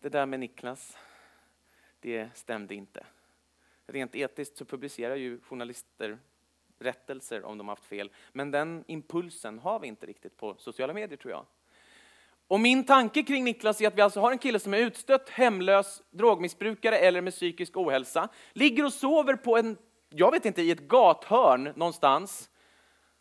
[0.00, 0.98] Det där med Niklas,
[2.00, 3.06] det stämde inte.
[3.86, 6.18] Rent etiskt så publicerar ju journalister
[6.78, 8.12] rättelser om de haft fel.
[8.32, 11.46] Men den impulsen har vi inte riktigt på sociala medier tror jag.
[12.50, 15.28] Och min tanke kring Niklas är att vi alltså har en kille som är utstött,
[15.28, 20.70] hemlös, drogmissbrukare eller med psykisk ohälsa, ligger och sover på en, jag vet inte, i
[20.70, 22.50] ett gathörn någonstans.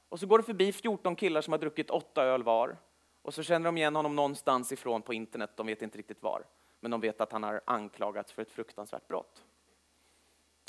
[0.09, 2.77] Och så går det förbi 14 killar som har druckit åtta öl var.
[3.21, 6.43] Och så känner de igen honom någonstans ifrån på internet, de vet inte riktigt var.
[6.79, 9.43] Men de vet att han har anklagats för ett fruktansvärt brott.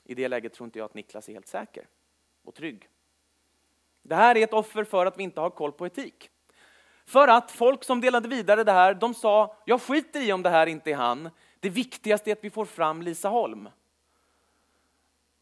[0.04, 1.88] I det läget tror inte jag att Niklas är helt säker
[2.44, 2.88] och trygg.
[4.02, 6.30] Det här är ett offer för att vi inte har koll på etik.
[7.06, 10.50] För att folk som delade vidare det här, de sa, jag skiter i om det
[10.50, 11.30] här inte är han.
[11.60, 13.68] Det viktigaste är att vi får fram Lisa Holm.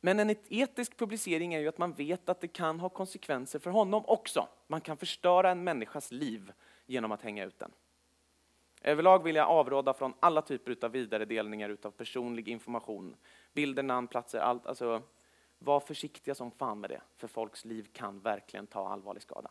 [0.01, 3.71] Men en etisk publicering är ju att man vet att det kan ha konsekvenser för
[3.71, 4.49] honom också.
[4.67, 6.53] Man kan förstöra en människas liv
[6.87, 7.71] genom att hänga ut den.
[8.83, 13.17] Överlag vill jag avråda från alla typer av vidaredelningar av personlig information.
[13.53, 14.67] Bilder, namn, platser, allt.
[14.67, 15.03] Alltså,
[15.59, 19.51] var försiktiga som fan med det, för folks liv kan verkligen ta allvarlig skada.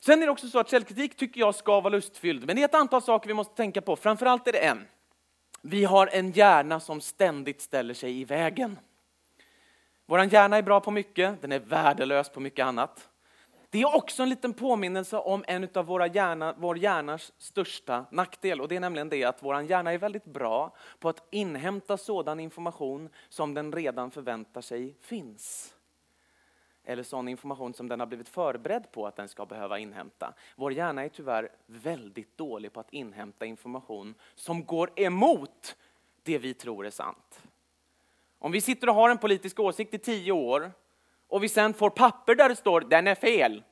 [0.00, 2.64] Sen är det också så att källkritik tycker jag ska vara lustfylld, men det är
[2.64, 3.96] ett antal saker vi måste tänka på.
[3.96, 4.86] Framförallt är det en.
[5.62, 8.78] Vi har en hjärna som ständigt ställer sig i vägen.
[10.06, 13.08] Vår hjärna är bra på mycket, den är värdelös på mycket annat.
[13.70, 18.60] det är också en liten påminnelse om en av våra hjärna, vår hjärnas största nackdel
[18.60, 22.40] och det är nämligen det att vår hjärna är väldigt bra på att inhämta sådan
[22.40, 25.75] information som den redan förväntar sig finns.
[26.88, 30.34] Eller sån information som den har blivit förberedd på att den ska behöva inhämta.
[30.56, 35.76] Vår hjärna är tyvärr väldigt dålig på att inhämta information som går emot
[36.22, 37.42] det vi tror är sant.
[38.38, 40.72] Om vi sitter och har en politisk åsikt i tio år
[41.28, 43.62] och vi sen får papper där det står den är fel.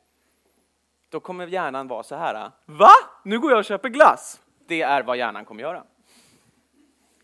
[1.09, 2.51] Då kommer hjärnan vara så här.
[2.65, 2.93] Va?
[3.23, 4.41] Nu går jag och köper glass.
[4.67, 5.85] Det är vad hjärnan kommer göra.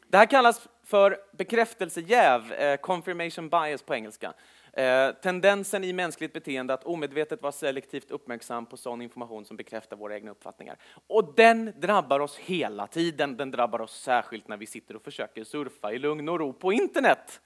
[0.08, 4.32] Det här kallas för bekräftelsejäv, eh, confirmation bias på engelska.
[4.72, 9.96] Eh, tendensen i mänskligt beteende att omedvetet vara selektivt uppmärksam på sån information som bekräftar
[9.96, 10.76] våra egna uppfattningar.
[11.06, 13.36] Och den drabbar oss hela tiden.
[13.36, 16.72] Den drabbar oss särskilt när vi sitter och försöker surfa i lugn och ro på
[16.72, 17.40] internet.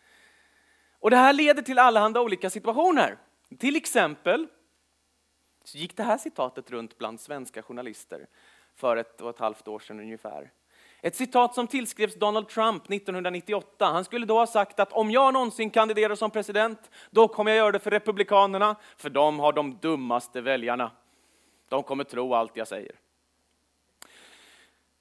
[0.99, 3.19] Och det här leder till allehanda olika situationer.
[3.59, 4.47] Till exempel
[5.65, 8.27] så gick det här citatet runt bland svenska journalister
[8.75, 10.51] för ett och ett halvt år sedan ungefär.
[11.05, 13.87] Ett citat som tillskrevs Donald Trump 1998.
[13.87, 17.59] Han skulle då ha sagt att om jag någonsin kandiderar som president, då kommer jag
[17.59, 20.91] göra det för Republikanerna, för de har de dummaste väljarna.
[21.69, 22.93] De kommer tro allt jag säger.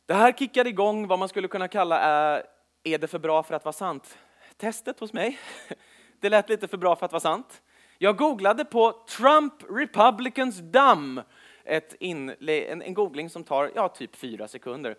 [0.06, 2.44] Det här kickade igång vad man skulle kunna kalla är,
[2.84, 4.18] är det för bra för att vara sant?
[4.58, 5.40] Testet hos mig.
[6.20, 7.62] Det lät lite för bra för att vara sant.
[7.98, 11.22] Jag googlade på Trump Republicans Dumb,
[11.64, 14.96] ett inle- en, en googling som tar ja, typ fyra sekunder.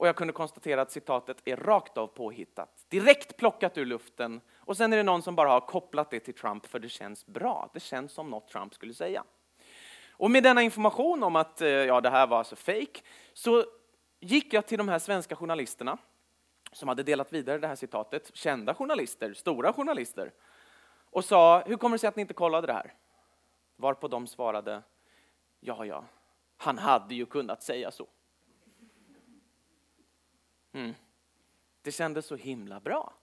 [0.00, 4.40] Och jag kunde konstatera att citatet är rakt av påhittat, direkt plockat ur luften.
[4.58, 7.26] Och sen är det någon som bara har kopplat det till Trump för det känns
[7.26, 7.70] bra.
[7.74, 9.24] Det känns som något Trump skulle säga.
[10.10, 13.00] Och med denna information om att eh, ja, det här var alltså fake,
[13.32, 13.64] så
[14.20, 15.98] gick jag till de här svenska journalisterna
[16.72, 20.32] som hade delat vidare det här citatet, kända journalister, stora journalister,
[21.10, 22.94] och sa, hur kommer det sig att ni inte kollade det här?
[23.76, 24.82] Varpå de svarade,
[25.60, 26.04] ja, ja,
[26.56, 28.06] han hade ju kunnat säga så.
[30.72, 30.94] Mm.
[31.82, 33.14] Det kändes så himla bra.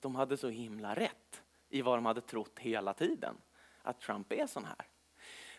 [0.00, 3.36] De hade så himla rätt i vad de hade trott hela tiden,
[3.82, 4.86] att Trump är sån här.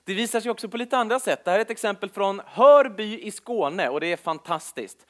[0.03, 1.45] Det visar sig också på lite andra sätt.
[1.45, 5.07] Det här är ett exempel från Hörby i Skåne och det är fantastiskt.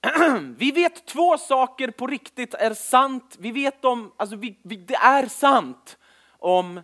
[0.56, 3.36] Vi vet två saker på riktigt är sant.
[3.38, 6.80] Vi vet om, alltså vi, vi, det är sant om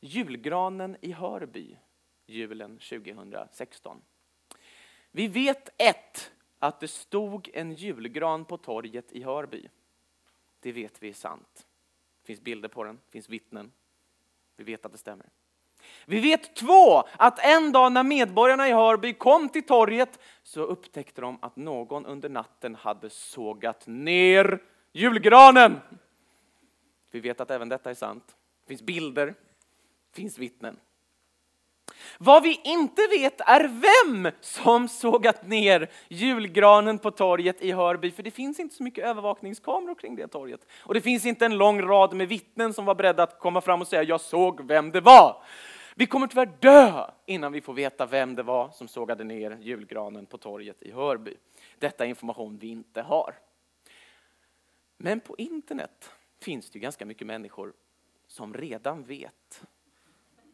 [0.00, 1.78] julgranen i Hörby
[2.26, 4.02] julen 2016.
[5.10, 9.68] Vi vet ett, att det stod en julgran på torget i Hörby.
[10.60, 11.66] Det vet vi är sant.
[12.20, 13.72] Det finns bilder på den, det finns vittnen.
[14.56, 15.26] Vi vet att det stämmer.
[16.06, 21.20] Vi vet två, att en dag när medborgarna i Hörby kom till torget så upptäckte
[21.20, 25.80] de att någon under natten hade sågat ner julgranen.
[27.10, 28.36] Vi vet att även detta är sant.
[28.64, 30.80] Det finns bilder, det finns vittnen.
[32.18, 38.22] Vad vi inte vet är vem som sågat ner julgranen på torget i Hörby, för
[38.22, 40.60] det finns inte så mycket övervakningskameror kring det torget.
[40.80, 43.80] Och det finns inte en lång rad med vittnen som var beredda att komma fram
[43.80, 45.42] och säga jag såg vem det var.
[45.94, 50.26] Vi kommer tyvärr dö innan vi får veta vem det var som sågade ner julgranen
[50.26, 51.34] på torget i Hörby.
[51.78, 53.34] Detta är information vi inte har.
[54.96, 57.72] Men på internet finns det ganska mycket människor
[58.26, 59.62] som redan vet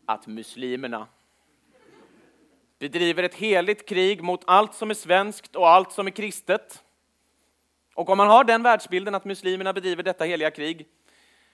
[0.05, 1.07] att muslimerna
[2.79, 6.85] bedriver ett heligt krig mot allt som är svenskt och allt som är kristet.
[7.95, 10.87] Och om man har den världsbilden att muslimerna bedriver detta heliga krig,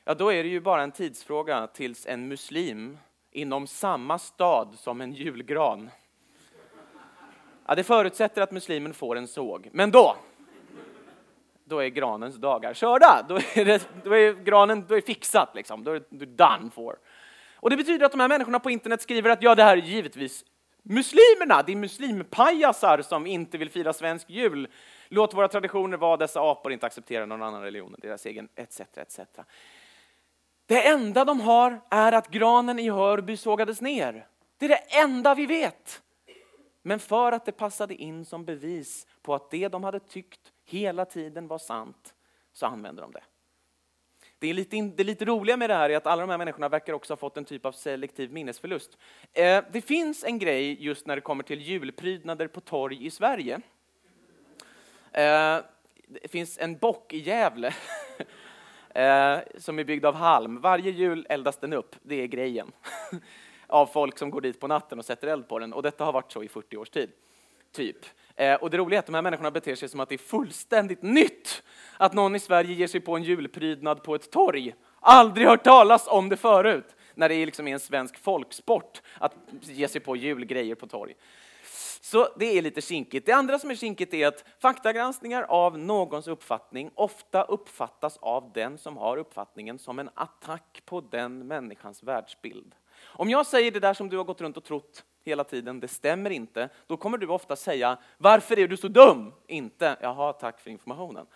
[0.05, 2.99] ja då är det ju bara en tidsfråga tills en muslim
[3.31, 5.91] inom samma stad som en julgran.
[7.67, 10.17] Ja, det förutsätter att muslimen får en såg, men då,
[11.65, 13.27] då är granens dagar körda.
[13.29, 15.85] Då är, det, då är granen då är fixat, liksom.
[15.85, 16.97] då är det done for.
[17.55, 19.83] Och det betyder att de här människorna på internet skriver att ja, det här är
[19.83, 20.45] givetvis
[20.83, 24.69] muslimerna, det är muslimpajasar som inte vill fira svensk jul.
[25.09, 28.81] Låt våra traditioner vara dessa apor inte acceptera någon annan religion än deras egen, etc.
[28.81, 29.21] etc.
[30.66, 34.26] Det enda de har är att granen i Hörby sågades ner.
[34.59, 36.03] Det är det enda vi vet.
[36.83, 41.05] Men för att det passade in som bevis på att det de hade tyckt hela
[41.05, 42.14] tiden var sant,
[42.53, 43.22] så använde de det.
[44.41, 46.68] Det, är lite, det lite roliga med det här är att alla de här människorna
[46.68, 48.99] verkar också ha fått en typ av selektiv minnesförlust.
[49.32, 53.61] Eh, det finns en grej just när det kommer till julprydnader på torg i Sverige.
[55.12, 55.59] Eh,
[56.09, 57.68] det finns en bock i Gävle
[58.95, 60.61] eh, som är byggd av halm.
[60.61, 62.72] Varje jul eldas den upp, det är grejen.
[63.66, 65.72] av folk som går dit på natten och sätter eld på den.
[65.72, 67.11] Och detta har varit så i 40 års tid.
[67.73, 67.97] Typ.
[68.37, 70.18] Eh, och det roliga är att de här människorna beter sig som att det är
[70.18, 71.62] fullständigt nytt
[71.97, 74.75] att någon i Sverige ger sig på en julprydnad på ett torg.
[75.01, 76.97] Aldrig hört talas om det förut.
[77.14, 81.14] när det liksom är en svensk folksport att ge sig på julgrejer på torg.
[82.01, 83.27] Så det är lite kinkigt.
[83.27, 88.79] Det andra som är kinkigt är att faktagranskningar av någons uppfattning ofta uppfattas av den
[88.79, 92.75] som har uppfattningen som en attack på den människans världsbild.
[93.03, 95.89] Om jag säger det där som du har gått runt och trott hela tiden, det
[95.89, 99.33] stämmer inte, då kommer du ofta säga varför är du så dum?
[99.47, 101.27] Inte jaha, tack för informationen.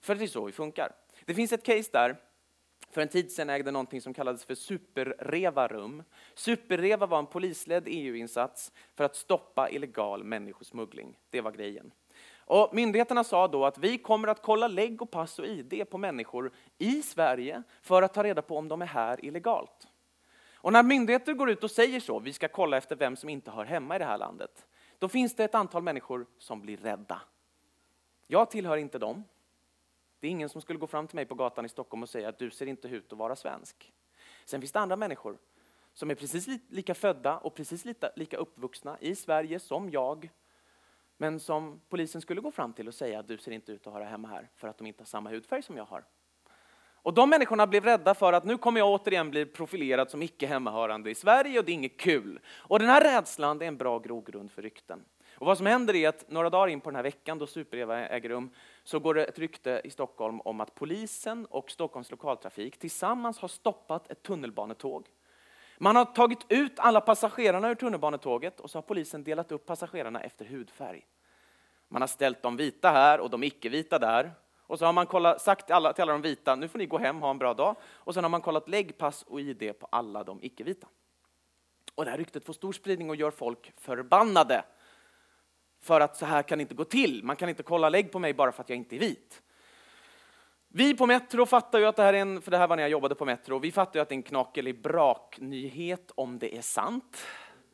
[0.00, 0.92] För det är så vi funkar.
[1.24, 2.16] Det finns ett case där
[2.92, 6.02] för en tid sedan ägde någonting som kallades för Superreva rum.
[6.34, 11.18] Superreva var en polisledd EU-insats för att stoppa illegal människosmuggling.
[11.30, 11.92] Det var grejen.
[12.44, 15.98] Och myndigheterna sa då att vi kommer att kolla lägg och pass och ID på
[15.98, 19.88] människor i Sverige för att ta reda på om de är här illegalt.
[20.62, 23.50] Och när myndigheter går ut och säger så, vi ska kolla efter vem som inte
[23.50, 24.66] hör hemma i det här landet,
[24.98, 27.22] då finns det ett antal människor som blir rädda.
[28.26, 29.24] Jag tillhör inte dem.
[30.20, 32.28] Det är ingen som skulle gå fram till mig på gatan i Stockholm och säga
[32.28, 33.92] att du ser inte ut att vara svensk.
[34.44, 35.38] Sen finns det andra människor
[35.92, 37.84] som är precis lika födda och precis
[38.16, 40.30] lika uppvuxna i Sverige som jag,
[41.16, 43.92] men som polisen skulle gå fram till och säga att du ser inte ut att
[43.92, 46.04] höra hemma här för att de inte har samma hudfärg som jag har.
[47.02, 50.46] Och de människorna blev rädda för att nu kommer jag återigen bli profilerad som icke
[50.46, 52.40] hemmahörande i Sverige och det är inget kul.
[52.48, 55.04] Och den här rädslan är en bra grogrund för rykten.
[55.38, 58.08] Och vad som händer är att några dagar in på den här veckan då Super-Eva
[58.08, 58.50] äger rum
[58.84, 63.48] så går det ett rykte i Stockholm om att polisen och Stockholms lokaltrafik tillsammans har
[63.48, 65.06] stoppat ett tunnelbanetåg.
[65.78, 70.20] Man har tagit ut alla passagerarna ur tunnelbanetåget och så har polisen delat upp passagerarna
[70.20, 71.06] efter hudfärg.
[71.88, 74.30] Man har ställt de vita här och de icke-vita där.
[74.66, 76.86] Och så har man kollat, sagt till alla, till alla de vita, nu får ni
[76.86, 77.76] gå hem, ha en bra dag.
[77.84, 80.86] Och sen har man kollat läggpass och ID på alla de icke-vita.
[81.94, 84.64] Och det här ryktet får stor spridning och gör folk förbannade.
[85.80, 87.24] För att så här kan det inte gå till.
[87.24, 89.42] Man kan inte kolla lägg på mig bara för att jag inte är vit.
[90.74, 92.82] Vi på Metro fattar ju att det här är en, för det här var när
[92.82, 96.56] jag jobbade på Metro, vi fattar ju att det är en knakelig braknyhet om det
[96.56, 97.26] är sant.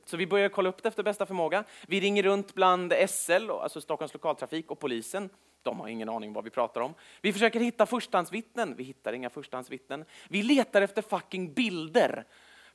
[0.04, 1.64] Så vi börjar kolla upp det efter bästa förmåga.
[1.86, 5.30] Vi ringer runt bland SL, alltså Stockholms lokaltrafik och polisen.
[5.68, 6.94] De har ingen aning vad vi pratar om.
[7.20, 8.74] Vi försöker hitta förstahandsvittnen.
[8.76, 10.04] Vi hittar inga förstahandsvittnen.
[10.28, 12.24] Vi letar efter fucking bilder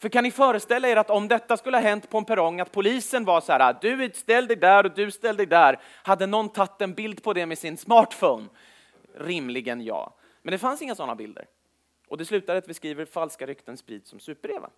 [0.03, 2.71] för kan ni föreställa er att om detta skulle ha hänt på en perrong, att
[2.71, 6.49] polisen var så här, du ställ dig där och du ställ dig där, hade någon
[6.49, 8.47] tagit en bild på det med sin smartphone?
[9.15, 10.15] Rimligen ja.
[10.41, 11.45] Men det fanns inga sådana bilder.
[12.07, 14.69] Och det slutade att vi skriver falska rykten sprids som supereva.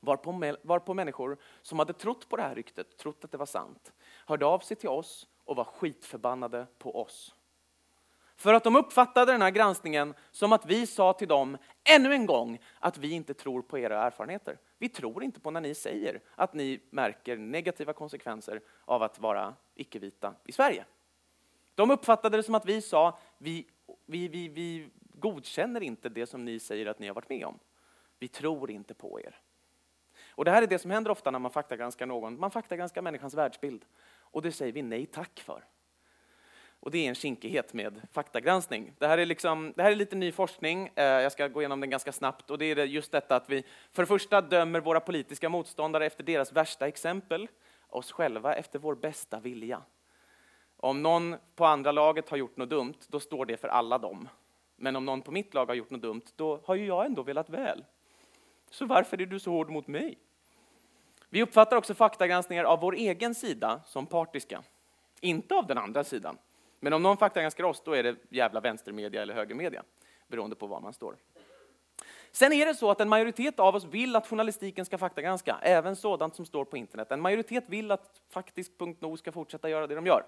[0.00, 3.92] Varpå, varpå människor som hade trott på det här ryktet, trott att det var sant,
[4.26, 7.34] hörde av sig till oss och var skitförbannade på oss.
[8.36, 12.26] För att de uppfattade den här granskningen som att vi sa till dem ännu en
[12.26, 14.58] gång att vi inte tror på era erfarenheter.
[14.78, 19.54] Vi tror inte på när ni säger att ni märker negativa konsekvenser av att vara
[19.74, 20.84] icke-vita i Sverige.
[21.74, 23.66] De uppfattade det som att vi sa vi,
[24.06, 27.58] vi, vi, vi godkänner inte det som ni säger att ni har varit med om.
[28.18, 29.40] Vi tror inte på er.
[30.30, 32.40] Och Det här är det som händer ofta när man faktagranskar någon.
[32.40, 33.84] Man faktagranskar människans världsbild.
[34.30, 35.64] Och det säger vi nej tack för.
[36.80, 38.92] Och det är en kinkighet med faktagranskning.
[38.98, 41.80] Det här är, liksom, det här är lite ny forskning, eh, jag ska gå igenom
[41.80, 42.50] den ganska snabbt.
[42.50, 46.24] Och det är just detta att vi för det första dömer våra politiska motståndare efter
[46.24, 47.48] deras värsta exempel,
[47.88, 49.82] oss själva efter vår bästa vilja.
[50.76, 54.28] Om någon på andra laget har gjort något dumt, då står det för alla dem.
[54.76, 57.22] Men om någon på mitt lag har gjort något dumt, då har ju jag ändå
[57.22, 57.84] velat väl.
[58.70, 60.18] Så varför är du så hård mot mig?
[61.30, 64.62] Vi uppfattar också faktagranskningar av vår egen sida som partiska,
[65.20, 66.38] inte av den andra sidan.
[66.80, 69.82] Men om någon faktagranskar oss, då är det jävla vänstermedia eller högermedia,
[70.28, 71.16] beroende på var man står.
[72.32, 75.96] Sen är det så att en majoritet av oss vill att journalistiken ska faktagranska, även
[75.96, 77.10] sådant som står på internet.
[77.10, 80.24] En majoritet vill att faktiskt.no ska fortsätta göra det de gör.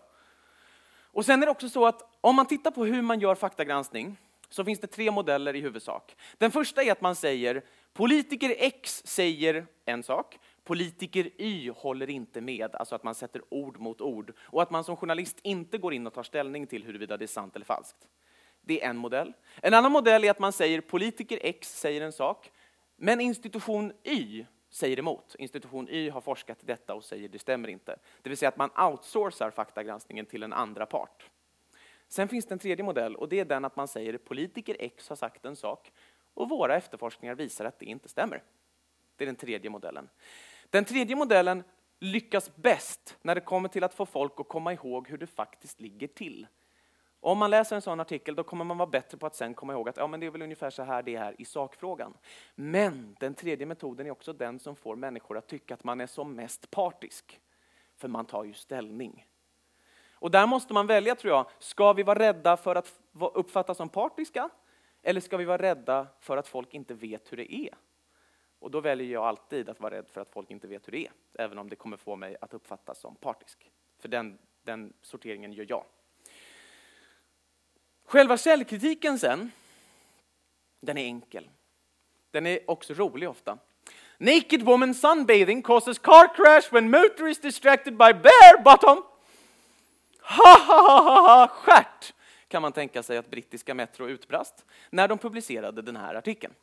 [1.12, 4.16] Och sen är det också så att om man tittar på hur man gör faktagranskning,
[4.48, 6.16] så finns det tre modeller i huvudsak.
[6.38, 12.40] Den första är att man säger politiker X säger en sak, Politiker Y håller inte
[12.40, 14.32] med, alltså att man sätter ord mot ord.
[14.40, 17.26] Och att man som journalist inte går in och tar ställning till huruvida det är
[17.26, 18.08] sant eller falskt.
[18.60, 19.32] Det är en modell.
[19.62, 22.50] En annan modell är att man säger politiker X säger en sak,
[22.96, 25.36] men institution Y säger emot.
[25.38, 27.98] Institution Y har forskat i detta och säger det stämmer inte.
[28.22, 31.30] Det vill säga att man outsourcar faktagranskningen till en andra part.
[32.08, 35.08] Sen finns det en tredje modell och det är den att man säger politiker X
[35.08, 35.92] har sagt en sak
[36.34, 38.42] och våra efterforskningar visar att det inte stämmer.
[39.16, 40.08] Det är den tredje modellen.
[40.72, 41.64] Den tredje modellen
[41.98, 45.80] lyckas bäst när det kommer till att få folk att komma ihåg hur det faktiskt
[45.80, 46.46] ligger till.
[47.20, 49.72] Om man läser en sån artikel då kommer man vara bättre på att sen komma
[49.72, 52.14] ihåg att ja, men det är väl ungefär så här det är i sakfrågan.
[52.54, 56.06] Men den tredje metoden är också den som får människor att tycka att man är
[56.06, 57.40] som mest partisk.
[57.96, 59.26] För man tar ju ställning.
[60.12, 63.00] Och där måste man välja tror jag, ska vi vara rädda för att
[63.34, 64.48] uppfattas som partiska?
[65.02, 67.74] Eller ska vi vara rädda för att folk inte vet hur det är?
[68.62, 71.06] Och då väljer jag alltid att vara rädd för att folk inte vet hur det
[71.06, 73.70] är, även om det kommer få mig att uppfattas som partisk.
[73.98, 75.84] För den, den sorteringen gör jag.
[78.04, 79.50] Själva källkritiken sen,
[80.80, 81.50] den är enkel.
[82.30, 83.58] Den är också rolig ofta.
[84.18, 89.04] Naked woman sunbathing causes car crash when motor is distracted by bare bottom.
[90.20, 91.48] Ha ha ha ha ha!
[91.48, 92.14] Stjärt!
[92.48, 96.54] Kan man tänka sig att brittiska Metro utbrast när de publicerade den här artikeln.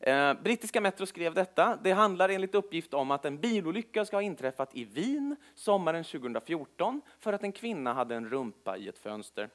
[0.00, 1.78] Eh, brittiska Metro skrev detta.
[1.82, 7.00] Det handlar enligt uppgift om att en bilolycka ska ha inträffat i Wien sommaren 2014
[7.18, 9.48] för att en kvinna hade en rumpa i ett fönster.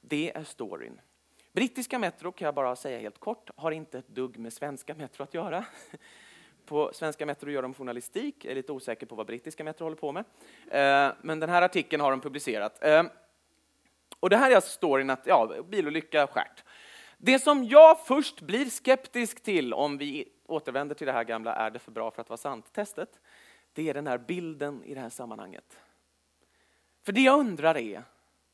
[0.00, 1.00] Det är storyn.
[1.52, 5.22] Brittiska Metro, kan jag bara säga helt kort, har inte ett dugg med svenska Metro
[5.22, 5.64] att göra.
[6.66, 9.96] På svenska Metro gör de journalistik, jag är lite osäker på vad brittiska Metro håller
[9.96, 10.24] på med.
[10.68, 12.84] Eh, men den här artikeln har de publicerat.
[12.84, 13.02] Eh,
[14.20, 16.64] och det här är alltså storyn att, ja, bilolycka, skärt.
[17.24, 21.70] Det som jag först blir skeptisk till om vi återvänder till det här gamla är
[21.70, 23.20] det för bra för att vara sant-testet,
[23.72, 25.78] det är den här bilden i det här sammanhanget.
[27.04, 28.04] För det jag undrar är,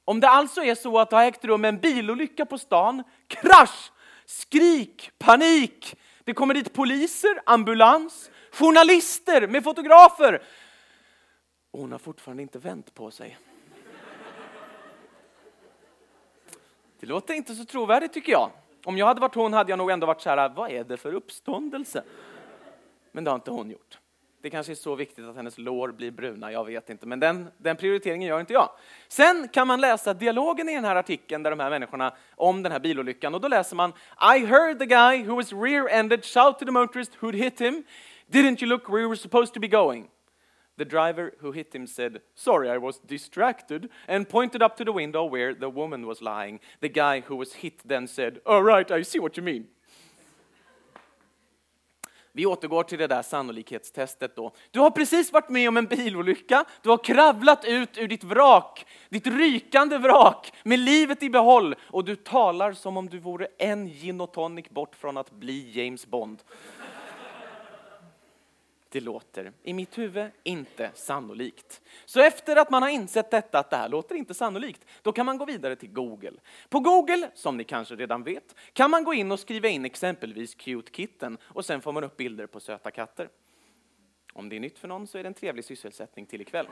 [0.04, 3.92] om det alltså är så att det har ägt rum en bilolycka på stan, krasch,
[4.24, 10.42] skrik, panik, det kommer dit poliser, ambulans, journalister med fotografer.
[11.70, 13.38] Och hon har fortfarande inte vänt på sig.
[17.00, 18.50] Det låter inte så trovärdigt tycker jag.
[18.84, 20.96] Om jag hade varit hon hade jag nog ändå varit så här, vad är det
[20.96, 22.02] för uppståndelse?
[23.12, 23.98] Men det har inte hon gjort.
[24.42, 27.06] Det kanske är så viktigt att hennes lår blir bruna, jag vet inte.
[27.06, 28.70] Men den, den prioriteringen gör inte jag.
[29.08, 32.72] Sen kan man läsa dialogen i den här artikeln där de här människorna om den
[32.72, 33.92] här bilolyckan och då läser man
[34.36, 37.84] I heard the guy who was rear-ended shout to the motorist who'd hit him
[38.30, 40.08] Didn't you look where you were supposed to be going?
[40.78, 44.92] The driver who hit him said, Sorry, I was distracted, and pointed up to the
[44.92, 46.60] window where the woman was lying.
[46.80, 49.66] The guy who was hit then said, All right, I see what you mean.
[52.32, 54.52] Vi återgår till det där sannolikhetstestet då.
[54.70, 58.86] Du har precis varit med om en bilolycka, du har kravlat ut ur ditt vrak,
[59.08, 63.86] ditt rykande vrak med livet i behåll och du talar som om du vore en
[63.86, 66.42] gin och tonic bort från att bli James Bond.
[68.90, 71.80] Det låter i mitt huvud inte sannolikt.
[72.04, 75.26] Så efter att man har insett detta, att det här låter inte sannolikt, då kan
[75.26, 76.32] man gå vidare till Google.
[76.68, 80.54] På Google, som ni kanske redan vet, kan man gå in och skriva in exempelvis
[80.54, 83.28] Cute Kitten och sen får man upp bilder på söta katter.
[84.32, 86.68] Om det är nytt för någon så är det en trevlig sysselsättning till ikväll.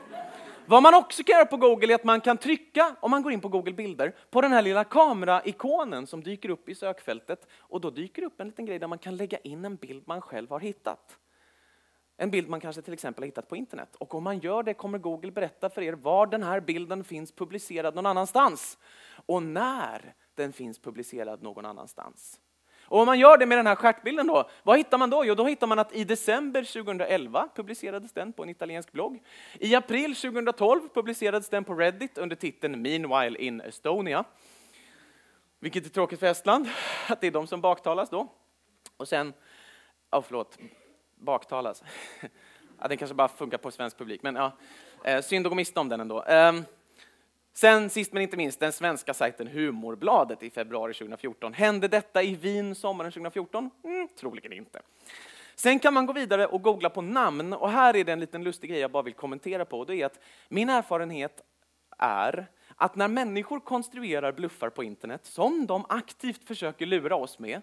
[0.65, 3.31] Vad man också kan göra på Google är att man kan trycka, om man går
[3.31, 7.81] in på Google bilder, på den här lilla kameraikonen som dyker upp i sökfältet och
[7.81, 10.49] då dyker upp en liten grej där man kan lägga in en bild man själv
[10.49, 11.17] har hittat.
[12.17, 13.95] En bild man kanske till exempel har hittat på internet.
[13.95, 17.31] Och om man gör det kommer Google berätta för er var den här bilden finns
[17.31, 18.77] publicerad någon annanstans.
[19.25, 22.39] Och när den finns publicerad någon annanstans.
[22.89, 25.25] Och om man gör det med den här stjärtbilden då, vad hittar man då?
[25.25, 29.23] Jo, då hittar man att i december 2011 publicerades den på en italiensk blogg.
[29.53, 34.23] I april 2012 publicerades den på Reddit under titeln Meanwhile in Estonia.
[35.59, 36.69] Vilket är tråkigt för Estland,
[37.07, 38.27] att det är de som baktalas då.
[38.97, 39.33] Och sen,
[40.11, 40.57] oh, förlåt,
[41.19, 41.81] baktalas.
[41.81, 41.85] Alltså.
[42.81, 44.51] ja, den kanske bara funkar på svensk publik, men ja,
[45.03, 46.23] eh, synd att gå miste om den ändå.
[46.23, 46.65] Ehm,
[47.53, 51.53] sen sist men inte minst den svenska sajten Humorbladet i februari 2014.
[51.53, 53.69] Hände detta i Wien sommaren 2014?
[53.83, 54.81] Mm, troligen inte.
[55.55, 58.43] Sen kan man gå vidare och googla på namn och här är det en liten
[58.43, 59.85] lustig grej jag bara vill kommentera på.
[59.85, 61.41] Det är att min erfarenhet
[61.97, 67.61] är att när människor konstruerar bluffar på internet som de aktivt försöker lura oss med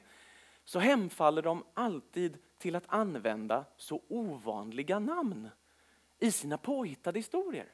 [0.64, 5.48] så hemfaller de alltid till att använda så ovanliga namn
[6.18, 7.66] i sina påhittade historier.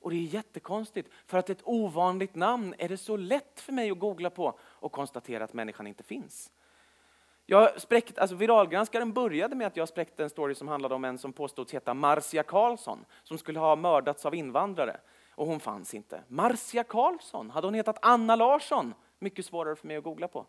[0.00, 3.90] Och det är jättekonstigt, för att ett ovanligt namn är det så lätt för mig
[3.90, 6.52] att googla på och konstatera att människan inte finns.
[7.46, 11.18] Jag spräckt, alltså viralgranskaren började med att jag spräckte en story som handlade om en
[11.18, 15.00] som påstods heta Marcia Karlsson, som skulle ha mördats av invandrare.
[15.30, 16.22] Och hon fanns inte.
[16.28, 18.94] Marcia Karlsson, hade hon hetat Anna Larsson?
[19.18, 20.46] Mycket svårare för mig att googla på.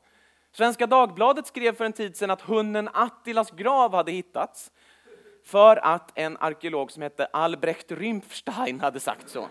[0.57, 4.71] Svenska Dagbladet skrev för en tid sedan att hunden Attilas grav hade hittats
[5.43, 9.47] för att en arkeolog som hette Albrecht Rümpfstein hade sagt så.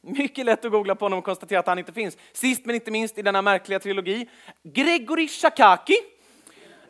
[0.00, 2.16] Mycket lätt att googla på honom och konstatera att han inte finns.
[2.32, 4.28] Sist men inte minst i denna märkliga trilogi,
[4.62, 5.96] Gregory Shakaki.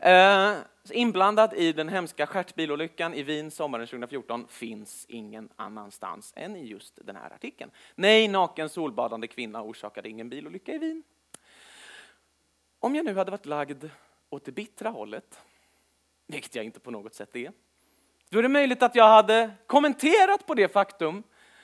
[0.01, 0.53] Eh,
[0.90, 6.99] inblandad i den hemska stjärtbilolyckan i Wien sommaren 2014 finns ingen annanstans än i just
[7.07, 7.70] den här artikeln.
[7.95, 11.03] Nej, naken solbadande kvinna orsakade ingen bilolycka i Wien.
[12.83, 13.85] Om jag nu hade varit lagd
[14.30, 15.41] åt det bittra hållet,
[16.26, 17.53] vilket jag inte på något sätt är,
[18.30, 21.22] då är det möjligt att jag hade kommenterat på det faktum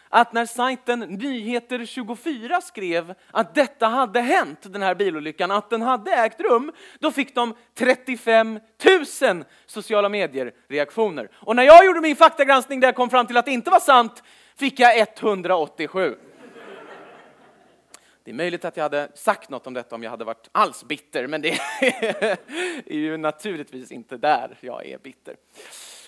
[0.08, 5.82] att när sajten Nyheter 24 skrev att detta hade hänt, den här bilolyckan, att den
[5.82, 8.60] hade ägt rum, då fick de 35
[9.22, 11.30] 000 sociala medier-reaktioner.
[11.34, 13.80] Och när jag gjorde min faktagranskning där jag kom fram till att det inte var
[13.80, 14.22] sant,
[14.56, 16.16] fick jag 187.
[18.28, 20.84] Det är möjligt att jag hade sagt något om detta om jag hade varit alls
[20.84, 21.48] bitter, men det
[22.86, 25.36] är ju naturligtvis inte där jag är bitter.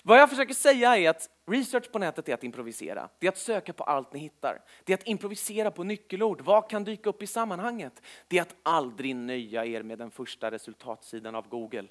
[0.03, 3.09] Vad jag försöker säga är att research på nätet är att improvisera.
[3.19, 4.61] Det är att söka på allt ni hittar.
[4.83, 6.41] Det är att improvisera på nyckelord.
[6.41, 8.01] Vad kan dyka upp i sammanhanget?
[8.27, 11.87] Det är att aldrig nöja er med den första resultatsidan av Google.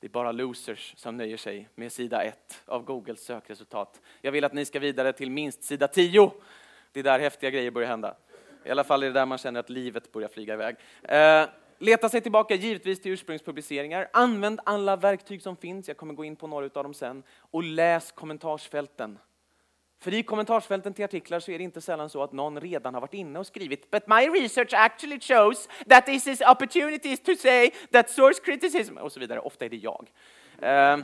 [0.00, 4.00] Det är bara losers som nöjer sig med sida 1 av Googles sökresultat.
[4.20, 6.32] Jag vill att ni ska vidare till minst sida 10.
[6.92, 8.16] Det är där häftiga grejer börjar hända.
[8.64, 10.76] I alla fall är det där man känner att livet börjar flyga iväg.
[11.02, 11.48] Eh,
[11.78, 14.08] leta sig tillbaka givetvis till ursprungspubliceringar.
[14.12, 17.22] Använd alla verktyg som finns, jag kommer gå in på några av dem sen.
[17.50, 19.18] Och läs kommentarsfälten.
[20.00, 23.00] För i kommentarsfälten till artiklar så är det inte sällan så att någon redan har
[23.00, 27.70] varit inne och skrivit But my research actually shows that this is opportunities to say
[27.90, 29.40] that source criticism och så vidare.
[29.40, 30.10] Ofta är det jag.
[30.58, 30.98] Eh,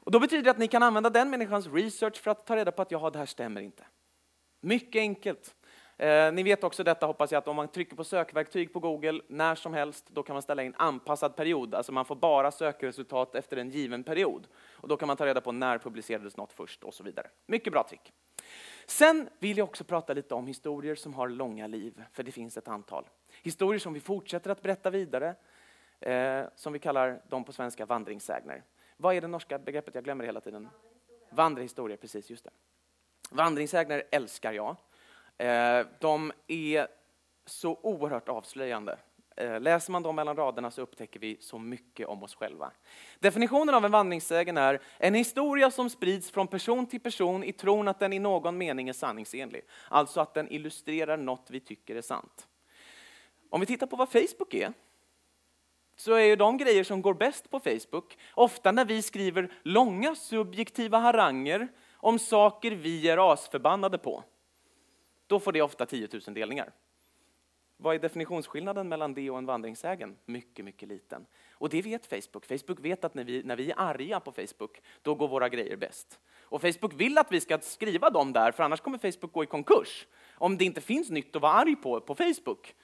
[0.00, 2.72] och då betyder det att ni kan använda den människans research för att ta reda
[2.72, 3.84] på att ja, det här stämmer inte.
[4.60, 5.54] Mycket enkelt.
[5.96, 9.20] Eh, ni vet också detta hoppas jag att om man trycker på sökverktyg på Google
[9.28, 11.74] när som helst, då kan man ställa in anpassad period.
[11.74, 14.46] Alltså man får bara sökresultat efter en given period.
[14.72, 17.26] Och då kan man ta reda på när publicerades något först och så vidare.
[17.46, 18.12] Mycket bra trick.
[18.86, 22.56] Sen vill jag också prata lite om historier som har långa liv, för det finns
[22.56, 23.08] ett antal.
[23.42, 25.34] Historier som vi fortsätter att berätta vidare,
[26.00, 28.62] eh, som vi kallar dem på svenska vandringssägner.
[28.96, 29.94] Vad är det norska begreppet?
[29.94, 30.68] Jag glömmer det hela tiden.
[31.30, 32.50] Vandringshistorier, precis, just det.
[33.30, 34.76] Vandringssägner älskar jag.
[35.38, 36.88] Eh, de är
[37.46, 38.98] så oerhört avslöjande.
[39.36, 42.70] Eh, läser man dem mellan raderna så upptäcker vi så mycket om oss själva.
[43.18, 47.88] Definitionen av en vandringssägen är en historia som sprids från person till person i tron
[47.88, 49.62] att den i någon mening är sanningsenlig.
[49.88, 52.48] Alltså att den illustrerar något vi tycker är sant.
[53.50, 54.72] Om vi tittar på vad Facebook är,
[55.96, 60.14] så är ju de grejer som går bäst på Facebook ofta när vi skriver långa
[60.14, 64.24] subjektiva haranger om saker vi är asförbannade på
[65.26, 66.72] då får det ofta 10 000 delningar.
[67.76, 70.16] Vad är definitionsskillnaden mellan det och en vandringssägen?
[70.26, 71.26] Mycket, mycket liten.
[71.52, 72.46] Och det vet Facebook.
[72.46, 75.76] Facebook vet att när vi, när vi är arga på Facebook, då går våra grejer
[75.76, 76.20] bäst.
[76.42, 79.46] Och Facebook vill att vi ska skriva dem där, för annars kommer Facebook gå i
[79.46, 80.06] konkurs.
[80.34, 82.74] Om det inte finns nytt att vara arg på, på Facebook.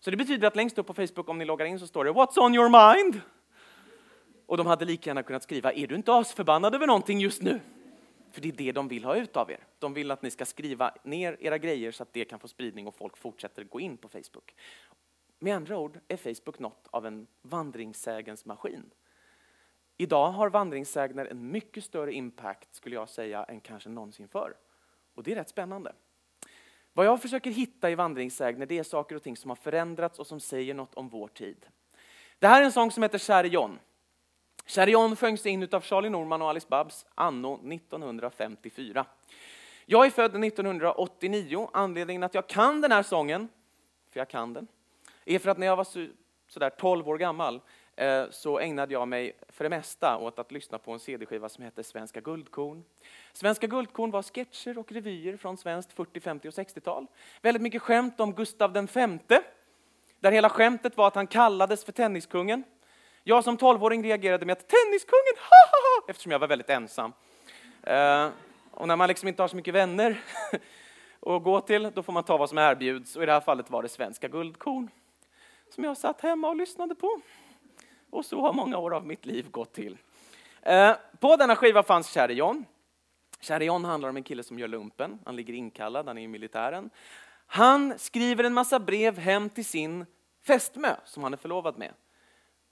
[0.00, 2.10] Så det betyder att längst upp på Facebook, om ni loggar in, så står det
[2.10, 3.20] What's on your mind?
[4.46, 7.60] Och de hade lika gärna kunnat skriva, är du inte asförbannad över någonting just nu?
[8.34, 9.66] För det är det de vill ha ut av er.
[9.78, 12.86] De vill att ni ska skriva ner era grejer så att det kan få spridning
[12.86, 14.54] och folk fortsätter gå in på Facebook.
[15.38, 18.90] Med andra ord är Facebook något av en vandringssägens maskin.
[19.96, 24.54] Idag har vandringssägner en mycket större impact, skulle jag säga, än kanske någonsin förr.
[25.14, 25.92] Och det är rätt spännande.
[26.92, 30.26] Vad jag försöker hitta i vandringssägner, det är saker och ting som har förändrats och
[30.26, 31.66] som säger något om vår tid.
[32.38, 33.78] Det här är en sång som heter Käre John.
[34.66, 39.06] Charion sjöngs in av Charlie Norman och Alice Babs anno 1954.
[39.86, 41.68] Jag är född 1989.
[41.72, 43.48] Anledningen att jag kan den här sången,
[44.10, 44.66] för jag kan den,
[45.24, 45.86] är för att när jag var
[46.48, 47.60] sådär 12 år gammal
[47.96, 51.64] eh, så ägnade jag mig för det mesta åt att lyssna på en CD-skiva som
[51.64, 52.84] hette Svenska Guldkorn.
[53.32, 57.06] Svenska Guldkorn var sketcher och revyer från svenskt 40, 50 och 60-tal.
[57.42, 59.40] Väldigt mycket skämt om Gustav V,
[60.20, 62.64] där hela skämtet var att han kallades för Tenniskungen.
[63.26, 67.12] Jag som tolvåring reagerade med att tenniskungen, ha, ha, ha, eftersom jag var väldigt ensam.
[67.82, 68.28] Eh,
[68.70, 70.20] och när man liksom inte har så mycket vänner
[71.20, 73.16] att gå till, då får man ta vad som erbjuds.
[73.16, 74.90] Och i det här fallet var det svenska guldkorn
[75.70, 77.20] som jag satt hemma och lyssnade på.
[78.10, 79.98] Och så har många år av mitt liv gått till.
[80.62, 82.64] Eh, på denna skiva fanns Käre John.
[83.40, 85.18] Käre John handlar om en kille som gör lumpen.
[85.24, 86.90] Han ligger inkallad, han är i militären.
[87.46, 90.06] Han skriver en massa brev hem till sin
[90.46, 91.92] fästmö som han är förlovad med.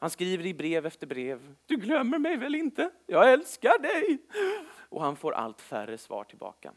[0.02, 1.54] Han skriver i brev efter brev.
[1.66, 2.90] Du glömmer mig väl inte?
[3.06, 4.18] Jag älskar dig.
[4.88, 6.72] Och han får allt färre svar tillbaka.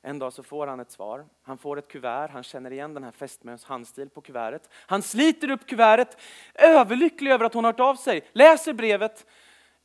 [0.00, 1.26] En dag så får han ett svar.
[1.42, 2.28] Han får ett kuvert.
[2.28, 4.70] Han känner igen den här fästmöns handstil på kuvertet.
[4.72, 6.20] Han sliter upp kuvertet,
[6.54, 8.28] överlycklig över att hon har hört av sig.
[8.32, 9.26] Läser brevet.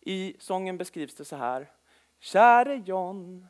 [0.01, 1.71] I sången beskrivs det så här.
[2.19, 3.47] Käre John,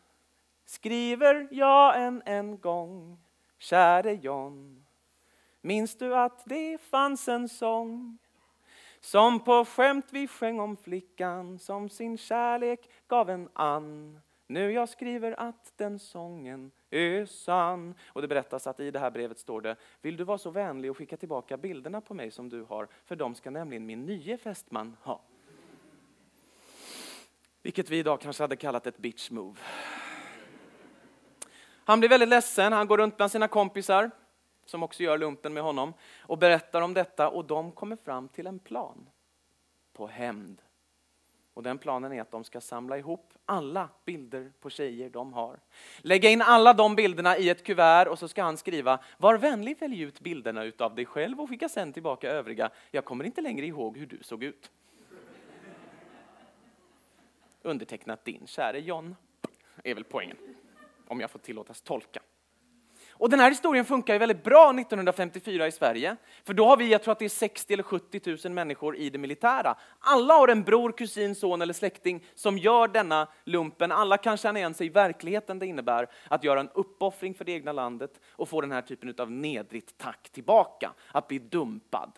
[0.66, 3.20] skriver jag än en gång.
[3.58, 4.86] Käre John,
[5.62, 8.18] minns du att det fanns en sång?
[9.00, 14.20] Som på skämt vi sjöng om flickan som sin kärlek gav en ann.
[14.48, 17.96] Nu jag skriver att den sången är sann.
[18.08, 20.92] Och det berättas att i det här brevet står det, vill du vara så vänlig
[20.92, 24.38] och skicka tillbaka bilderna på mig som du har, för de ska nämligen min nye
[24.38, 25.22] fästman ha.
[27.62, 29.60] Vilket vi idag kanske hade kallat ett bitch move.
[31.86, 34.12] Han blir väldigt ledsen, han går runt bland sina kompisar
[34.70, 38.48] som också gör lumpen med honom och berättar om detta och de kommer fram till
[38.48, 39.10] en plan
[39.94, 40.62] på hämnd.
[41.54, 45.60] Och den planen är att de ska samla ihop alla bilder på tjejer de har.
[45.98, 49.80] Lägga in alla de bilderna i ett kuvert och så ska han skriva Var vänlig
[49.80, 52.70] välj ut bilderna utav dig själv och skicka sen tillbaka övriga.
[52.92, 54.72] Jag kommer inte längre ihåg hur du såg ut.
[57.62, 59.16] Undertecknat din käre John,
[59.84, 60.38] är väl poängen.
[61.08, 62.22] Om jag får tillåtas tolka.
[63.20, 66.16] Och den här historien funkar ju väldigt bra 1954 i Sverige.
[66.44, 69.10] För då har vi, jag tror att det är 60 eller 70 000 människor i
[69.10, 69.76] det militära.
[70.00, 73.92] Alla har en bror, kusin, son eller släkting som gör denna lumpen.
[73.92, 77.52] Alla kan känna igen sig i verkligheten det innebär att göra en uppoffring för det
[77.52, 82.12] egna landet och få den här typen av nedrigt tack tillbaka, att bli dumpad.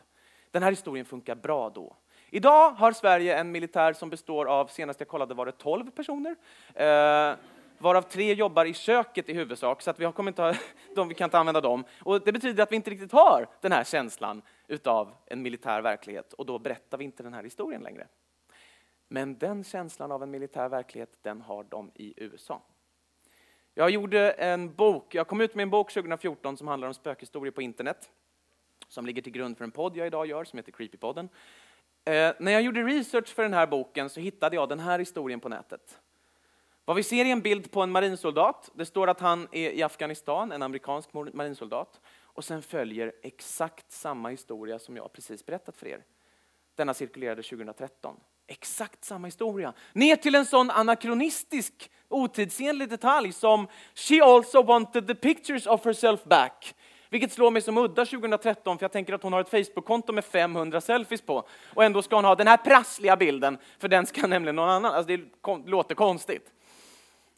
[0.52, 1.95] Den här historien funkar bra då.
[2.30, 6.36] Idag har Sverige en militär som består av, senast jag kollade var det 12 personer.
[6.74, 7.36] Eh,
[7.80, 10.53] varav tre jobbar i köket i huvudsak, så att vi, kommer inte ha,
[10.95, 11.84] de, vi kan inte använda dem.
[12.03, 16.34] Och det betyder att vi inte riktigt har den här känslan utav en militär verklighet
[16.34, 18.07] och då berättar vi inte den här historien längre.
[19.07, 22.61] Men den känslan av en militär verklighet, den har de i USA.
[23.73, 27.51] Jag gjorde en bok, jag kom ut med en bok 2014 som handlar om spökhistorier
[27.51, 28.09] på internet,
[28.88, 31.30] som ligger till grund för en podd jag idag gör som heter Creepypodden.
[32.05, 35.39] Eh, när jag gjorde research för den här boken så hittade jag den här historien
[35.39, 35.99] på nätet.
[36.89, 38.71] Vad vi ser är en bild på en marinsoldat.
[38.73, 41.99] Det står att han är i Afghanistan, en amerikansk marinsoldat.
[42.23, 46.03] Och sen följer exakt samma historia som jag precis berättat för er.
[46.75, 48.15] Denna cirkulerade 2013.
[48.47, 49.73] Exakt samma historia.
[49.93, 56.23] Ner till en sån anakronistisk, otidsenlig detalj som “She also wanted the pictures of herself
[56.23, 56.75] back”.
[57.09, 60.25] Vilket slår mig som udda 2013, för jag tänker att hon har ett Facebook-konto med
[60.25, 61.47] 500 selfies på.
[61.73, 64.93] Och ändå ska hon ha den här prassliga bilden, för den ska nämligen någon annan.
[64.93, 65.21] Alltså det
[65.65, 66.53] låter konstigt.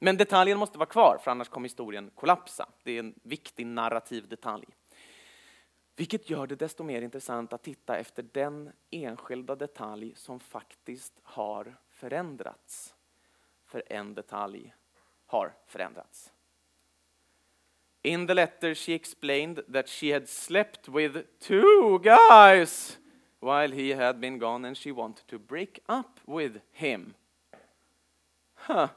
[0.04, 2.70] Men detaljen måste vara kvar, för annars kommer historien kollapsa.
[2.84, 4.66] Det är en viktig narrativ detalj.
[5.96, 11.76] Vilket gör det desto mer intressant att titta efter den enskilda detalj som faktiskt har
[11.90, 12.96] förändrats.
[13.66, 14.74] För en detalj
[15.26, 16.34] har förändrats.
[18.02, 23.00] In the letter she explained that she had slept with two guys
[23.40, 27.14] while he had been gone and she wanted to break up with him.
[28.54, 28.88] Huh.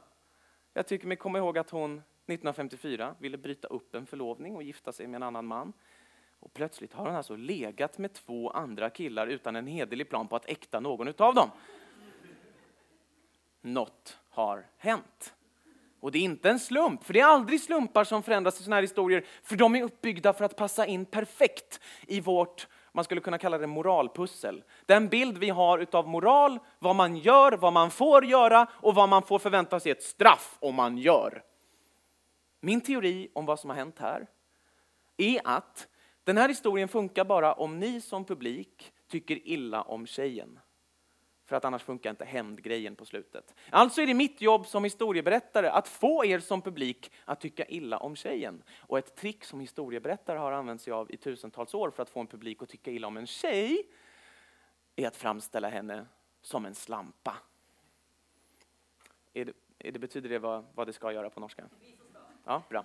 [0.77, 4.93] Jag tycker mig komma ihåg att hon 1954 ville bryta upp en förlovning och gifta
[4.93, 5.73] sig med en annan man.
[6.41, 10.37] Och plötsligt har hon alltså legat med två andra killar utan en hederlig plan på
[10.37, 11.51] att äkta någon utav dem.
[13.61, 15.35] Något har hänt.
[16.01, 18.77] Och det är inte en slump, för det är aldrig slumpar som förändras i sådana
[18.77, 23.21] här historier, för de är uppbyggda för att passa in perfekt i vårt man skulle
[23.21, 24.65] kunna kalla det moralpussel.
[24.87, 29.09] Den bild vi har utav moral, vad man gör, vad man får göra och vad
[29.09, 31.43] man får förvänta sig ett straff om man gör.
[32.61, 34.27] Min teori om vad som har hänt här
[35.17, 35.89] är att
[36.25, 40.59] den här historien funkar bara om ni som publik tycker illa om tjejen.
[41.47, 43.55] För att annars funkar inte hämndgrejen på slutet.
[43.71, 47.99] Alltså är det mitt jobb som historieberättare att få er som publik att tycka illa
[47.99, 48.63] om tjejen.
[48.79, 52.21] Och ett trick som historieberättare har använt sig av i tusentals år för att få
[52.21, 53.83] en publik att tycka illa om en tjej
[54.97, 56.07] är att framställa henne
[56.43, 57.37] som en slampa.
[59.33, 61.65] Är det, är det betyder det vad, vad det ska göra på norska?
[62.45, 62.85] Ja, bra.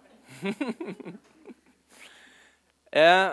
[3.02, 3.32] eh,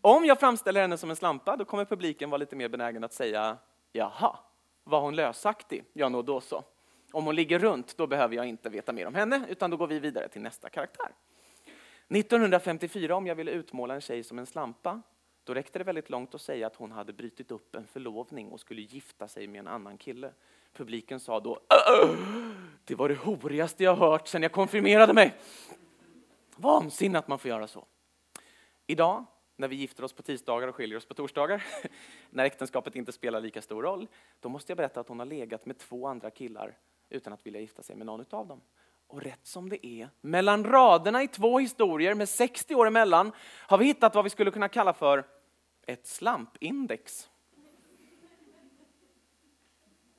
[0.00, 3.12] om jag framställer henne som en slampa, då kommer publiken vara lite mer benägen att
[3.12, 3.58] säga
[3.92, 4.38] jaha,
[4.84, 5.84] var hon lösaktig?
[5.92, 6.64] Ja, nå då så.
[7.12, 9.86] Om hon ligger runt, då behöver jag inte veta mer om henne, utan då går
[9.86, 11.08] vi vidare till nästa karaktär.
[12.08, 15.02] 1954, om jag ville utmåla en tjej som en slampa,
[15.44, 18.60] då räckte det väldigt långt att säga att hon hade brutit upp en förlovning och
[18.60, 20.32] skulle gifta sig med en annan kille.
[20.72, 21.60] Publiken sa då
[22.84, 25.34] det var det horigaste jag hört sedan jag konfirmerade mig.
[26.56, 27.86] Vansinne att man får göra så.
[28.86, 29.24] Idag
[29.56, 31.64] när vi gifter oss på tisdagar och skiljer oss på torsdagar,
[32.30, 34.08] när äktenskapet inte spelar lika stor roll,
[34.40, 36.78] då måste jag berätta att hon har legat med två andra killar
[37.08, 38.60] utan att vilja gifta sig med någon av dem.
[39.06, 43.78] Och rätt som det är, mellan raderna i två historier med 60 år emellan, har
[43.78, 45.26] vi hittat vad vi skulle kunna kalla för
[45.86, 47.30] ett slampindex.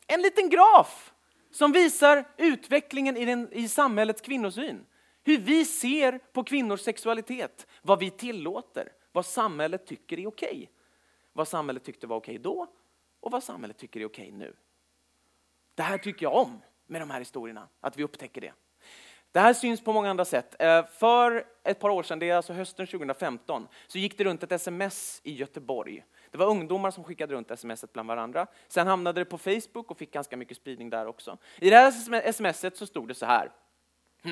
[0.07, 1.13] En liten graf
[1.51, 4.85] som visar utvecklingen i, den, i samhällets kvinnosyn.
[5.23, 10.71] Hur vi ser på kvinnors sexualitet, vad vi tillåter, vad samhället tycker är okej.
[11.33, 12.67] Vad samhället tyckte var okej då
[13.19, 14.55] och vad samhället tycker är okej nu.
[15.75, 18.53] Det här tycker jag om med de här historierna, att vi upptäcker det.
[19.31, 20.55] Det här syns på många andra sätt.
[20.59, 24.43] Eh, för ett par år sedan, det är alltså hösten 2015, så gick det runt
[24.43, 26.05] ett sms i Göteborg.
[26.31, 28.47] Det var ungdomar som skickade runt sms bland varandra.
[28.67, 31.37] Sen hamnade det på Facebook och fick ganska mycket spridning där också.
[31.59, 33.51] I det här smset så stod det så här.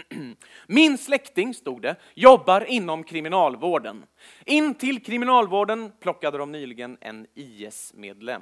[0.67, 4.05] Min släkting, stod det, jobbar inom kriminalvården.
[4.45, 8.41] In till kriminalvården plockade de nyligen en IS-medlem.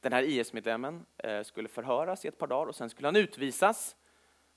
[0.00, 3.96] Den här IS-medlemmen eh, skulle förhöras i ett par dagar och sen skulle han utvisas.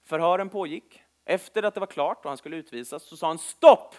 [0.03, 1.01] Förhören pågick.
[1.26, 3.95] Efter att det var klart och han skulle utvisas så sa han stopp!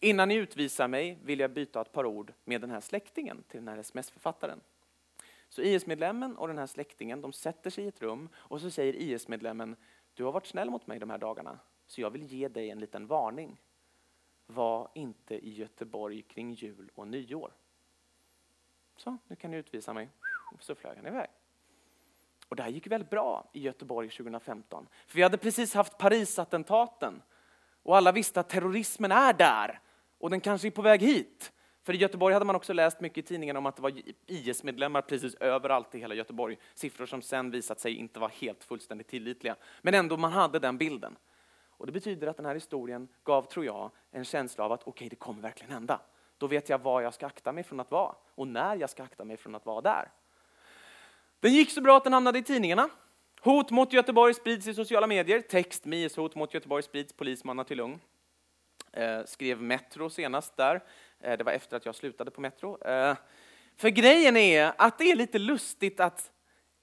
[0.00, 3.60] Innan ni utvisar mig vill jag byta ett par ord med den här släktingen till
[3.60, 4.60] den här sms-författaren.
[5.48, 8.92] Så IS-medlemmen och den här släktingen de sätter sig i ett rum och så säger
[8.92, 9.76] IS-medlemmen
[10.16, 12.78] du har varit snäll mot mig de här dagarna så jag vill ge dig en
[12.78, 13.60] liten varning.
[14.46, 17.52] Var inte i Göteborg kring jul och nyår.
[18.96, 20.08] Så, nu kan ni utvisa mig.
[20.60, 21.28] Så flög han iväg.
[22.48, 24.88] Och det här gick väldigt bra i Göteborg 2015.
[25.06, 27.22] För vi hade precis haft Parisattentaten
[27.82, 29.80] och alla visste att terrorismen är där
[30.18, 31.52] och den kanske är på väg hit.
[31.86, 33.92] För i Göteborg hade man också läst mycket i tidningen om att det var
[34.26, 36.58] IS-medlemmar precis överallt i hela Göteborg.
[36.74, 39.56] Siffror som sen visat sig inte vara helt fullständigt tillitliga.
[39.82, 41.16] Men ändå, man hade den bilden.
[41.70, 44.90] Och det betyder att den här historien gav, tror jag, en känsla av att okej,
[44.90, 46.00] okay, det kommer verkligen hända.
[46.38, 49.02] Då vet jag var jag ska akta mig från att vara och när jag ska
[49.02, 50.10] akta mig från att vara där.
[51.40, 52.88] Den gick så bra att den hamnade i tidningarna.
[53.40, 55.40] Hot mot Göteborg sprids i sociala medier.
[55.40, 58.00] Text med IS-hot mot Göteborg sprids, polismanna till lugn.
[58.92, 60.82] Eh, skrev Metro senast där.
[61.20, 62.84] Eh, det var efter att jag slutade på Metro.
[62.84, 63.16] Eh,
[63.76, 66.32] för grejen är att det är lite lustigt att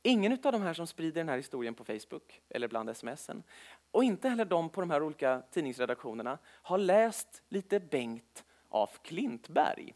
[0.03, 3.43] ingen av de här som sprider den här historien på Facebook eller bland smsen
[3.91, 9.93] och inte heller de på de här olika tidningsredaktionerna har läst lite Bengt af Klintberg.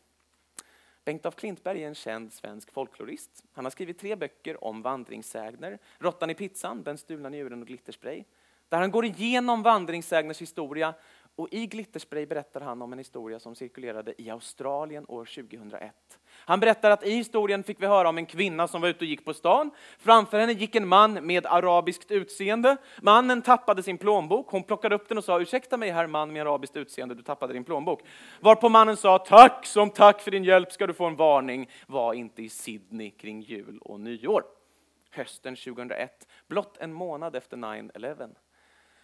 [1.06, 3.44] Bengt af Klintberg är en känd svensk folklorist.
[3.54, 5.80] Han har skrivit tre böcker om vandringssägner.
[6.00, 8.24] Råttan i pizzan, Den stulna njuren och Glitterspray.
[8.70, 10.94] Där han går igenom vandringssägners historia
[11.38, 15.94] och i Glitterspray berättar han om en historia som cirkulerade i Australien år 2001.
[16.30, 19.06] Han berättar att i historien fick vi höra om en kvinna som var ute och
[19.06, 19.72] gick på stan.
[20.00, 22.78] Framför henne gick en man med arabiskt utseende.
[23.02, 24.50] Mannen tappade sin plånbok.
[24.50, 27.54] Hon plockade upp den och sa ursäkta mig herr man med arabiskt utseende, du tappade
[27.54, 28.02] din plånbok.
[28.40, 31.70] Varpå mannen sa tack som tack för din hjälp ska du få en varning.
[31.88, 34.44] Var inte i Sydney kring jul och nyår.
[35.12, 38.36] Hösten 2001, blott en månad efter 9-11.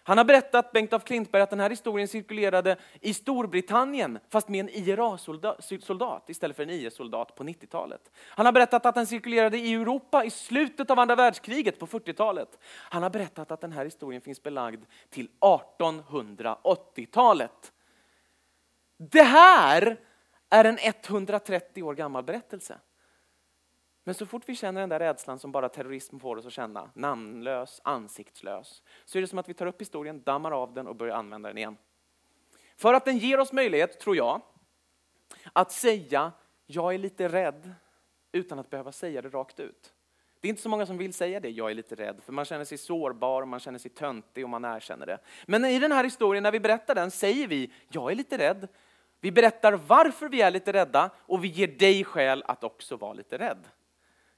[0.06, 4.60] Han har berättat, Bengt af Klintberg, att den här historien cirkulerade i Storbritannien, fast med
[4.60, 8.12] en IRA-soldat istället för en IS-soldat på 90-talet.
[8.16, 12.60] Han har berättat att den cirkulerade i Europa i slutet av andra världskriget på 40-talet.
[12.66, 17.72] Han har berättat att den här historien finns belagd till 1880-talet.
[18.98, 19.98] Det här
[20.50, 22.78] är en 130 år gammal berättelse.
[24.04, 26.92] Men så fort vi känner den där rädslan som bara terrorism får oss att känna,
[26.94, 30.96] namnlös, ansiktslös, så är det som att vi tar upp historien, dammar av den och
[30.96, 31.78] börjar använda den igen.
[32.78, 34.42] För att den ger oss möjlighet, tror jag,
[35.54, 36.32] att säga
[36.66, 37.74] jag är lite rädd
[38.32, 39.94] utan att behöva säga det rakt ut.
[40.40, 42.46] Det är inte så många som vill säga det, jag är lite rädd, för man
[42.46, 45.20] känner sig sårbar, man känner sig töntig och man erkänner det.
[45.48, 48.68] Men i den här historien, när vi berättar den, säger vi jag är lite rädd.
[49.20, 53.14] Vi berättar varför vi är lite rädda och vi ger dig skäl att också vara
[53.14, 53.68] lite rädd.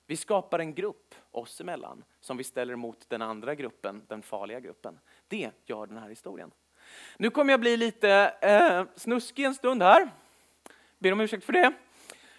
[0.08, 4.60] Vi skapar en grupp oss emellan som vi ställer mot den andra gruppen, den farliga
[4.60, 5.00] gruppen.
[5.28, 6.52] Det gör den här historien.
[7.18, 10.12] Nu kommer jag bli lite eh, snuskig en stund här.
[11.00, 11.74] Ber om ursäkt för det.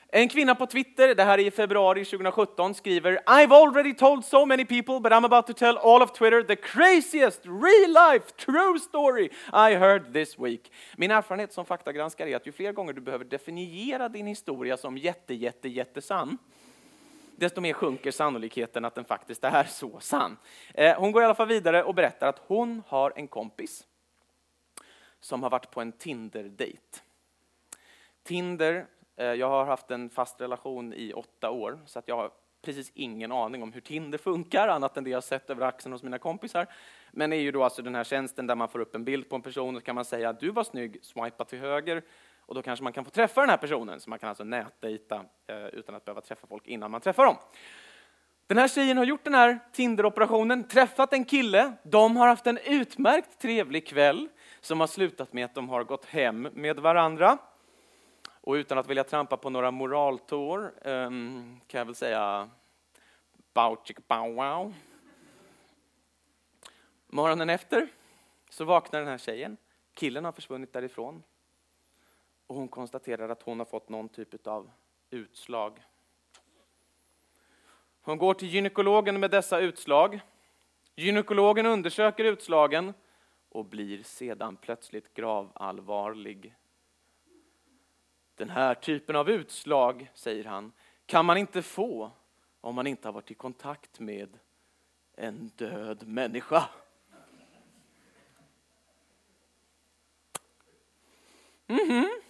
[0.08, 4.46] En kvinna på Twitter, det här är i februari 2017, skriver I've already told so
[4.46, 8.78] many people but I'm about to tell all of Twitter the craziest real life true
[8.78, 10.72] story I heard this week.
[10.96, 14.98] Min erfarenhet som faktagranskare är att ju fler gånger du behöver definiera din historia som
[14.98, 16.38] jätte, jätte, jättesann,
[17.36, 20.36] desto mer sjunker sannolikheten att den faktiskt är så sann.
[20.74, 23.86] Eh, hon går i alla fall vidare och berättar att hon har en kompis
[25.20, 27.00] som har varit på en Tinder-dejt.
[28.22, 32.30] Tinder, eh, jag har haft en fast relation i åtta år, så att jag har
[32.62, 36.02] precis ingen aning om hur Tinder funkar, annat än det jag sett över axeln hos
[36.02, 36.66] mina kompisar.
[37.10, 39.28] Men det är ju då alltså den här tjänsten där man får upp en bild
[39.28, 42.02] på en person och så kan man säga du var snygg, swipa till höger,
[42.46, 45.24] och då kanske man kan få träffa den här personen, så man kan alltså nätdejta
[45.46, 47.36] eh, utan att behöva träffa folk innan man träffar dem.
[48.46, 52.58] Den här tjejen har gjort den här Tinder-operationen, träffat en kille, de har haft en
[52.58, 54.28] utmärkt trevlig kväll
[54.60, 57.38] som har slutat med att de har gått hem med varandra.
[58.40, 62.50] Och utan att vilja trampa på några moraltår ehm, kan jag väl säga
[63.54, 64.74] bow chick bow wow.
[67.06, 67.88] Morgonen efter
[68.50, 69.56] så vaknar den här tjejen.
[69.94, 71.22] Killen har försvunnit därifrån.
[72.46, 74.70] Och hon konstaterar att hon har fått någon typ av
[75.10, 75.82] utslag.
[78.00, 80.20] Hon går till gynekologen med dessa utslag.
[80.96, 82.94] Gynekologen undersöker utslagen
[83.48, 86.54] och blir sedan plötsligt gravallvarlig.
[88.34, 90.72] Den här typen av utslag, säger han,
[91.06, 92.10] kan man inte få
[92.60, 94.38] om man inte har varit i kontakt med
[95.14, 96.68] en död människa.
[101.66, 102.25] Mhm.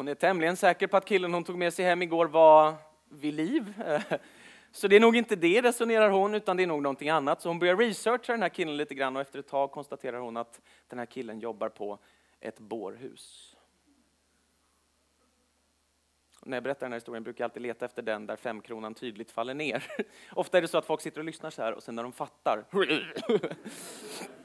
[0.00, 2.74] Hon är tämligen säker på att killen hon tog med sig hem igår var
[3.08, 3.74] vid liv.
[4.72, 7.42] Så det är nog inte det, resonerar hon, utan det är nog någonting annat.
[7.42, 10.36] Så hon börjar researcha den här killen lite grann och efter ett tag konstaterar hon
[10.36, 11.98] att den här killen jobbar på
[12.40, 13.56] ett bårhus.
[16.40, 18.94] Och när jag berättar den här historien brukar jag alltid leta efter den där femkronan
[18.94, 19.92] tydligt faller ner.
[20.32, 22.12] Ofta är det så att folk sitter och lyssnar så här och sen när de
[22.12, 22.64] fattar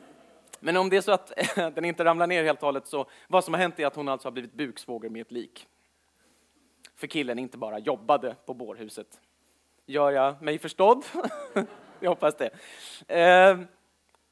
[0.66, 1.32] Men om det är så att
[1.76, 4.10] den inte ramlar ner helt och hållet så vad som har hänt är att hon
[4.10, 5.68] alltså har blivit buksvåger med ett lik.
[6.96, 9.08] För killen inte bara jobbade på bårhuset.
[9.86, 11.06] Gör jag mig förstådd?
[12.00, 12.50] jag hoppas det.
[13.08, 13.68] Ehm,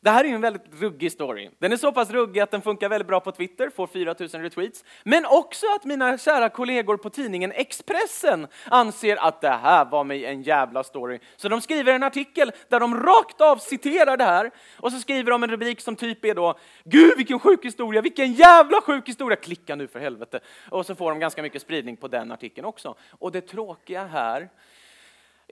[0.03, 1.49] det här är en väldigt ruggig story.
[1.59, 4.83] Den är så pass ruggig att den funkar väldigt bra på Twitter, får 4000 retweets.
[5.03, 10.25] Men också att mina kära kollegor på tidningen Expressen anser att det här var mig
[10.25, 11.19] en jävla story.
[11.35, 15.31] Så de skriver en artikel där de rakt av citerar det här och så skriver
[15.31, 19.35] de en rubrik som typ är då Gud vilken sjuk historia, vilken jävla sjuk historia,
[19.35, 20.39] klicka nu för helvete.
[20.69, 22.95] Och så får de ganska mycket spridning på den artikeln också.
[23.11, 24.49] Och det tråkiga här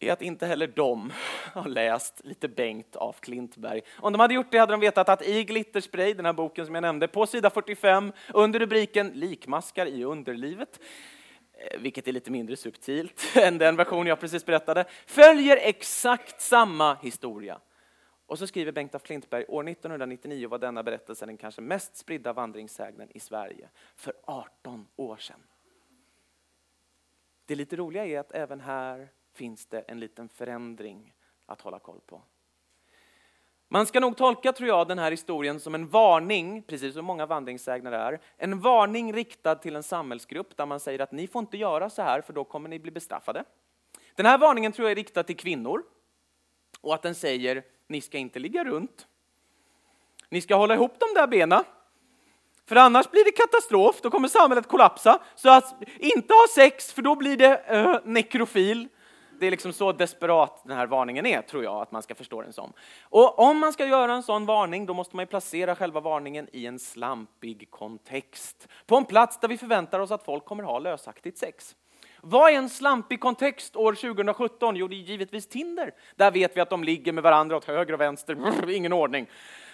[0.03, 1.13] är att inte heller de
[1.53, 3.81] har läst lite Bengt af Klintberg.
[3.99, 6.75] Om de hade gjort det hade de vetat att i Glitterspray, den här boken som
[6.75, 10.79] jag nämnde, på sida 45 under rubriken Likmaskar i underlivet,
[11.53, 16.95] eh, vilket är lite mindre subtilt än den version jag precis berättade, följer exakt samma
[16.95, 17.59] historia.
[18.25, 22.33] Och så skriver Bengt af Klintberg, år 1999 var denna berättelse den kanske mest spridda
[22.33, 25.43] vandringssägnen i Sverige, för 18 år sedan.
[27.45, 31.13] Det lite roliga är att även här finns det en liten förändring
[31.45, 32.21] att hålla koll på.
[33.67, 37.25] Man ska nog tolka, tror jag, den här historien som en varning, precis som många
[37.25, 41.57] vandringssägner är, en varning riktad till en samhällsgrupp där man säger att ni får inte
[41.57, 43.43] göra så här för då kommer ni bli bestraffade.
[44.15, 45.83] Den här varningen tror jag är riktad till kvinnor
[46.81, 49.07] och att den säger ni ska inte ligga runt.
[50.29, 51.63] Ni ska hålla ihop de där benen.
[52.65, 55.19] För annars blir det katastrof, då kommer samhället kollapsa.
[55.35, 58.87] Så att inte ha sex, för då blir det uh, nekrofil
[59.41, 62.41] det är liksom så desperat den här varningen är, tror jag att man ska förstå
[62.41, 62.73] den som.
[63.03, 66.65] Och om man ska göra en sån varning, då måste man placera själva varningen i
[66.65, 68.67] en slampig kontext.
[68.85, 71.75] På en plats där vi förväntar oss att folk kommer ha lösaktigt sex.
[72.21, 74.75] Vad är en slampig kontext år 2017?
[74.75, 75.91] Jo, det är givetvis Tinder.
[76.15, 79.27] Där vet vi att de ligger med varandra åt höger och vänster, ingen ordning.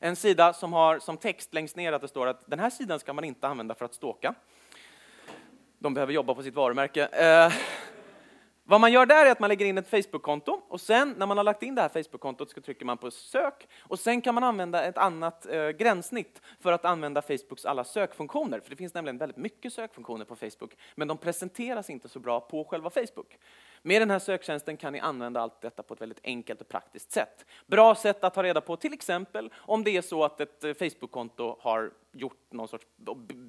[0.00, 3.00] en sida som har som text längst ner att det står att den här sidan
[3.00, 4.34] ska man inte använda för att ståka.
[5.78, 7.06] De behöver jobba på sitt varumärke.
[7.06, 7.52] Eh,
[8.70, 11.36] vad man gör där är att man lägger in ett Facebook-konto och sen när man
[11.36, 14.44] har lagt in det här Facebook-kontot så trycker man på sök och sen kan man
[14.44, 18.60] använda ett annat eh, gränssnitt för att använda Facebooks alla sökfunktioner.
[18.60, 22.40] För det finns nämligen väldigt mycket sökfunktioner på Facebook, men de presenteras inte så bra
[22.40, 23.38] på själva Facebook.
[23.82, 27.12] Med den här söktjänsten kan ni använda allt detta på ett väldigt enkelt och praktiskt
[27.12, 27.46] sätt.
[27.66, 30.74] Bra sätt att ta reda på till exempel om det är så att ett eh,
[30.74, 32.86] Facebook-konto har gjort någon sorts,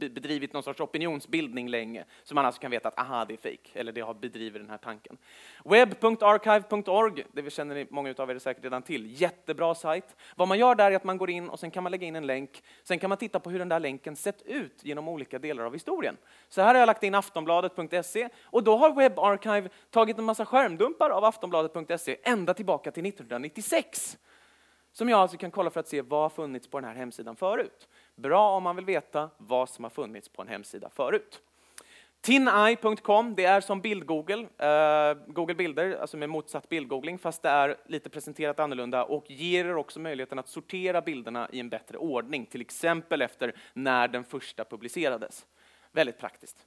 [0.10, 3.72] bedrivit någon sorts opinionsbildning länge, så man alltså kan veta att aha, det är fejk”
[3.74, 5.18] eller det har bedriver den här tanken.
[5.66, 10.16] Web.archive.org, det känner ni, många av er säkert redan till, jättebra sajt.
[10.36, 12.16] Vad man gör där är att man går in och sen kan man lägga in
[12.16, 15.40] en länk, sen kan man titta på hur den där länken sett ut genom olika
[15.40, 16.18] delar av historien.
[16.50, 21.10] Så här har jag lagt in aftonbladet.se och då har WebArchive tagit en massa skärmdumpar
[21.10, 24.18] av aftonbladet.se ända tillbaka till 1996
[24.92, 27.36] som jag alltså kan kolla för att se vad har funnits på den här hemsidan
[27.36, 27.88] förut.
[28.16, 31.42] Bra om man vill veta vad som har funnits på en hemsida förut.
[32.22, 37.78] Tineye.com, det är som bild-Google, uh, Google Bilder, alltså med motsatt bildgoogling, fast det är
[37.86, 42.46] lite presenterat annorlunda och ger er också möjligheten att sortera bilderna i en bättre ordning,
[42.46, 45.46] till exempel efter när den första publicerades.
[45.92, 46.66] Väldigt praktiskt.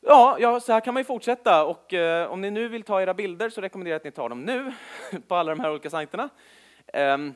[0.00, 3.02] Ja, ja, så här kan man ju fortsätta och eh, om ni nu vill ta
[3.02, 4.72] era bilder så rekommenderar jag att ni tar dem nu
[5.28, 6.28] på alla de här olika sajterna.
[6.94, 7.34] Um,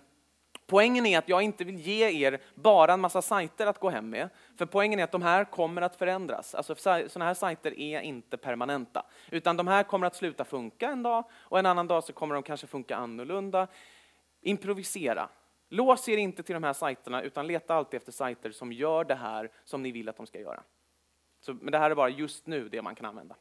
[0.72, 4.10] Poängen är att jag inte vill ge er bara en massa sajter att gå hem
[4.10, 4.28] med.
[4.58, 6.54] För poängen är att de här kommer att förändras.
[6.54, 9.06] Alltså sådana här sajter är inte permanenta.
[9.30, 12.34] Utan de här kommer att sluta funka en dag och en annan dag så kommer
[12.34, 13.66] de kanske funka annorlunda.
[14.40, 15.28] Improvisera.
[15.68, 19.14] Lås er inte till de här sajterna utan leta alltid efter sajter som gör det
[19.14, 20.62] här som ni vill att de ska göra.
[21.46, 23.34] Så, men det här är bara just nu det man kan använda.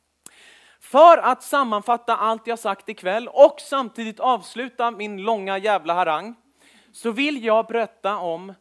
[0.80, 6.36] För att sammanfatta allt jag sagt ikväll och samtidigt avsluta min långa jävla harang
[6.92, 8.54] så vill jag berätta om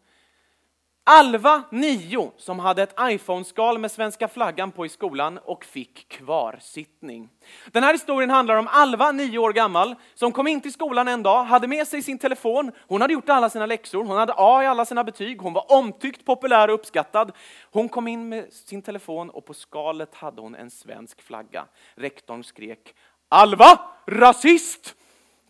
[1.13, 7.29] Alva, nio, som hade ett iPhone-skal med svenska flaggan på i skolan och fick kvarsittning.
[7.67, 11.23] Den här historien handlar om Alva, nio år gammal, som kom in till skolan en
[11.23, 14.63] dag, hade med sig sin telefon, hon hade gjort alla sina läxor, hon hade A
[14.63, 17.33] i alla sina betyg, hon var omtyckt, populär och uppskattad.
[17.71, 21.65] Hon kom in med sin telefon och på skalet hade hon en svensk flagga.
[21.95, 22.95] Rektorn skrek
[23.29, 24.97] Alva, rasist!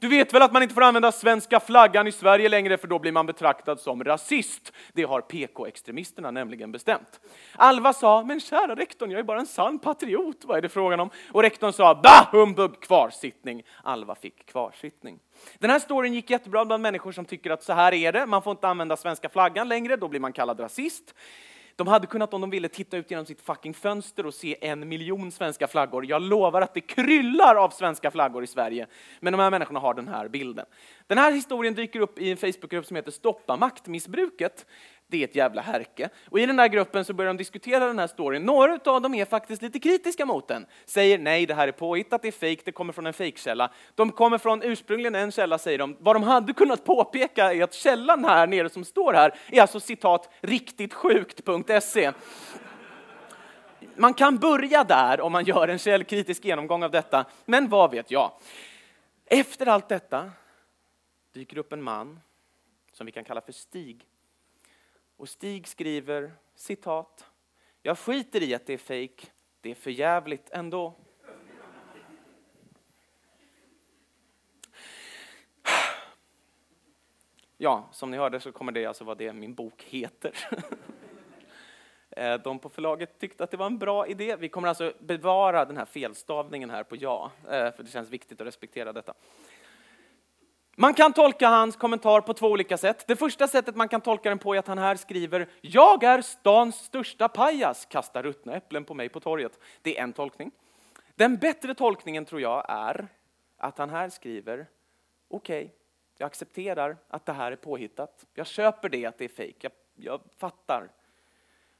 [0.01, 2.99] Du vet väl att man inte får använda svenska flaggan i Sverige längre för då
[2.99, 4.73] blir man betraktad som rasist.
[4.93, 7.21] Det har PK-extremisterna nämligen bestämt.
[7.55, 11.01] Alva sa, men kära rektorn, jag är bara en sann patriot, vad är det frågan
[11.01, 11.11] om?
[11.33, 13.63] Och rektorn sa, bah, humbug, kvarsittning.
[13.83, 15.19] Alva fick kvarsittning.
[15.59, 18.43] Den här storyn gick jättebra bland människor som tycker att så här är det, man
[18.43, 21.15] får inte använda svenska flaggan längre, då blir man kallad rasist.
[21.81, 24.89] De hade kunnat om de ville titta ut genom sitt fucking fönster och se en
[24.89, 26.07] miljon svenska flaggor.
[26.07, 28.87] Jag lovar att det kryllar av svenska flaggor i Sverige.
[29.21, 30.67] Men de här människorna har den här bilden.
[31.07, 34.67] Den här historien dyker upp i en Facebookgrupp som heter Stoppa maktmissbruket
[35.11, 36.09] det är ett jävla härke.
[36.31, 38.43] Och i den där gruppen så börjar de diskutera den här storyn.
[38.43, 40.67] Några av dem är faktiskt lite kritiska mot den.
[40.85, 43.71] Säger nej, det här är påhittat, det är fejk, det kommer från en fejkkälla.
[43.95, 45.97] De kommer från ursprungligen en källa, säger de.
[46.01, 49.81] Vad de hade kunnat påpeka är att källan här nere som står här är alltså
[49.81, 52.13] citat riktigtsjukt.se.
[53.97, 58.11] Man kan börja där om man gör en källkritisk genomgång av detta, men vad vet
[58.11, 58.33] jag?
[59.27, 60.31] Efter allt detta
[61.33, 62.21] dyker upp en man
[62.93, 64.07] som vi kan kalla för Stig
[65.21, 67.27] och Stig skriver citat.
[67.83, 69.33] Jag skiter i att det är fejk.
[69.61, 70.95] Det är för jävligt ändå.
[77.57, 80.37] Ja, som ni hörde så kommer det alltså vara det min bok heter.
[82.17, 84.37] Eh, de på förlaget tyckte att det var en bra idé.
[84.37, 88.41] Vi kommer alltså bevara den här felstavningen här på ja, eh, för det känns viktigt
[88.41, 89.15] att respektera detta.
[90.77, 93.05] Man kan tolka hans kommentar på två olika sätt.
[93.07, 96.23] Det första sättet man kan tolka den på är att han här skriver Jag är
[96.23, 99.59] stans största pajas, kasta ruttna äpplen på mig på torget.
[99.83, 100.51] Det är en tolkning.
[101.15, 103.09] Den bättre tolkningen tror jag är
[103.57, 104.67] att han här skriver
[105.29, 105.77] Okej, okay,
[106.17, 108.27] jag accepterar att det här är påhittat.
[108.35, 109.65] Jag köper det att det är fejk.
[109.65, 110.89] Jag, jag fattar.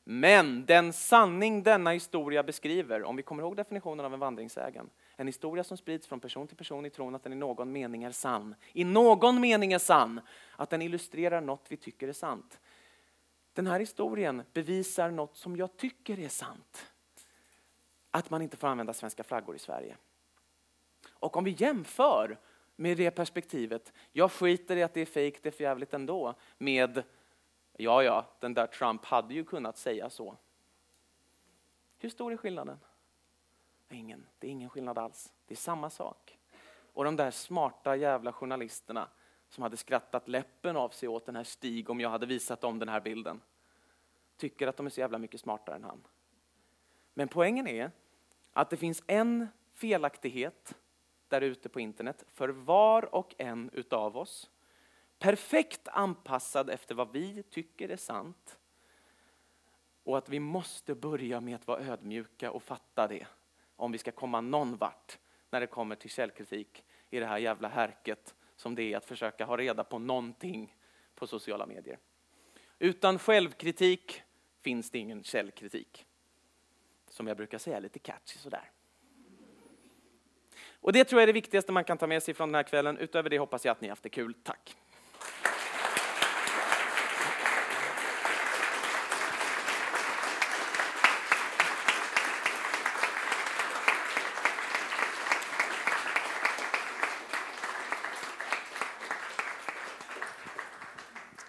[0.05, 5.27] Men den sanning denna historia beskriver, om vi kommer ihåg definitionen av en vandringssägen, en
[5.27, 8.11] historia som sprids från person till person i tron att den i någon mening är
[8.11, 8.55] sann.
[8.73, 10.21] I någon mening är sann.
[10.57, 12.61] Att den illustrerar något vi tycker är sant.
[13.53, 16.93] Den här historien bevisar något som jag tycker är sant.
[18.11, 19.97] Att man inte får använda svenska flaggor i Sverige.
[21.11, 22.39] Och om vi jämför
[22.77, 26.35] med det perspektivet, jag skiter i att det är fejk, det är för jävligt ändå,
[26.59, 27.03] med
[27.77, 30.37] ja, ja, den där Trump hade ju kunnat säga så.
[31.99, 32.79] Hur stor är skillnaden?
[33.91, 34.27] Ingen.
[34.39, 35.33] Det är ingen skillnad alls.
[35.47, 36.39] Det är samma sak.
[36.93, 39.09] Och de där smarta jävla journalisterna
[39.49, 42.79] som hade skrattat läppen av sig åt den här Stig om jag hade visat dem
[42.79, 43.41] den här bilden,
[44.37, 46.05] tycker att de är så jävla mycket smartare än han.
[47.15, 47.91] Men poängen är
[48.53, 50.77] att det finns en felaktighet
[51.29, 54.51] där ute på internet för var och en utav oss.
[55.19, 58.59] Perfekt anpassad efter vad vi tycker är sant.
[60.05, 63.27] Och att vi måste börja med att vara ödmjuka och fatta det
[63.81, 65.19] om vi ska komma någon vart
[65.51, 69.45] när det kommer till källkritik i det här jävla härket som det är att försöka
[69.45, 70.77] ha reda på någonting
[71.15, 71.99] på sociala medier.
[72.79, 74.23] Utan självkritik
[74.61, 76.07] finns det ingen källkritik.
[77.09, 78.71] Som jag brukar säga lite catchy sådär.
[80.73, 82.63] Och det tror jag är det viktigaste man kan ta med sig från den här
[82.63, 82.99] kvällen.
[82.99, 84.35] Utöver det hoppas jag att ni haft det kul.
[84.43, 84.77] Tack!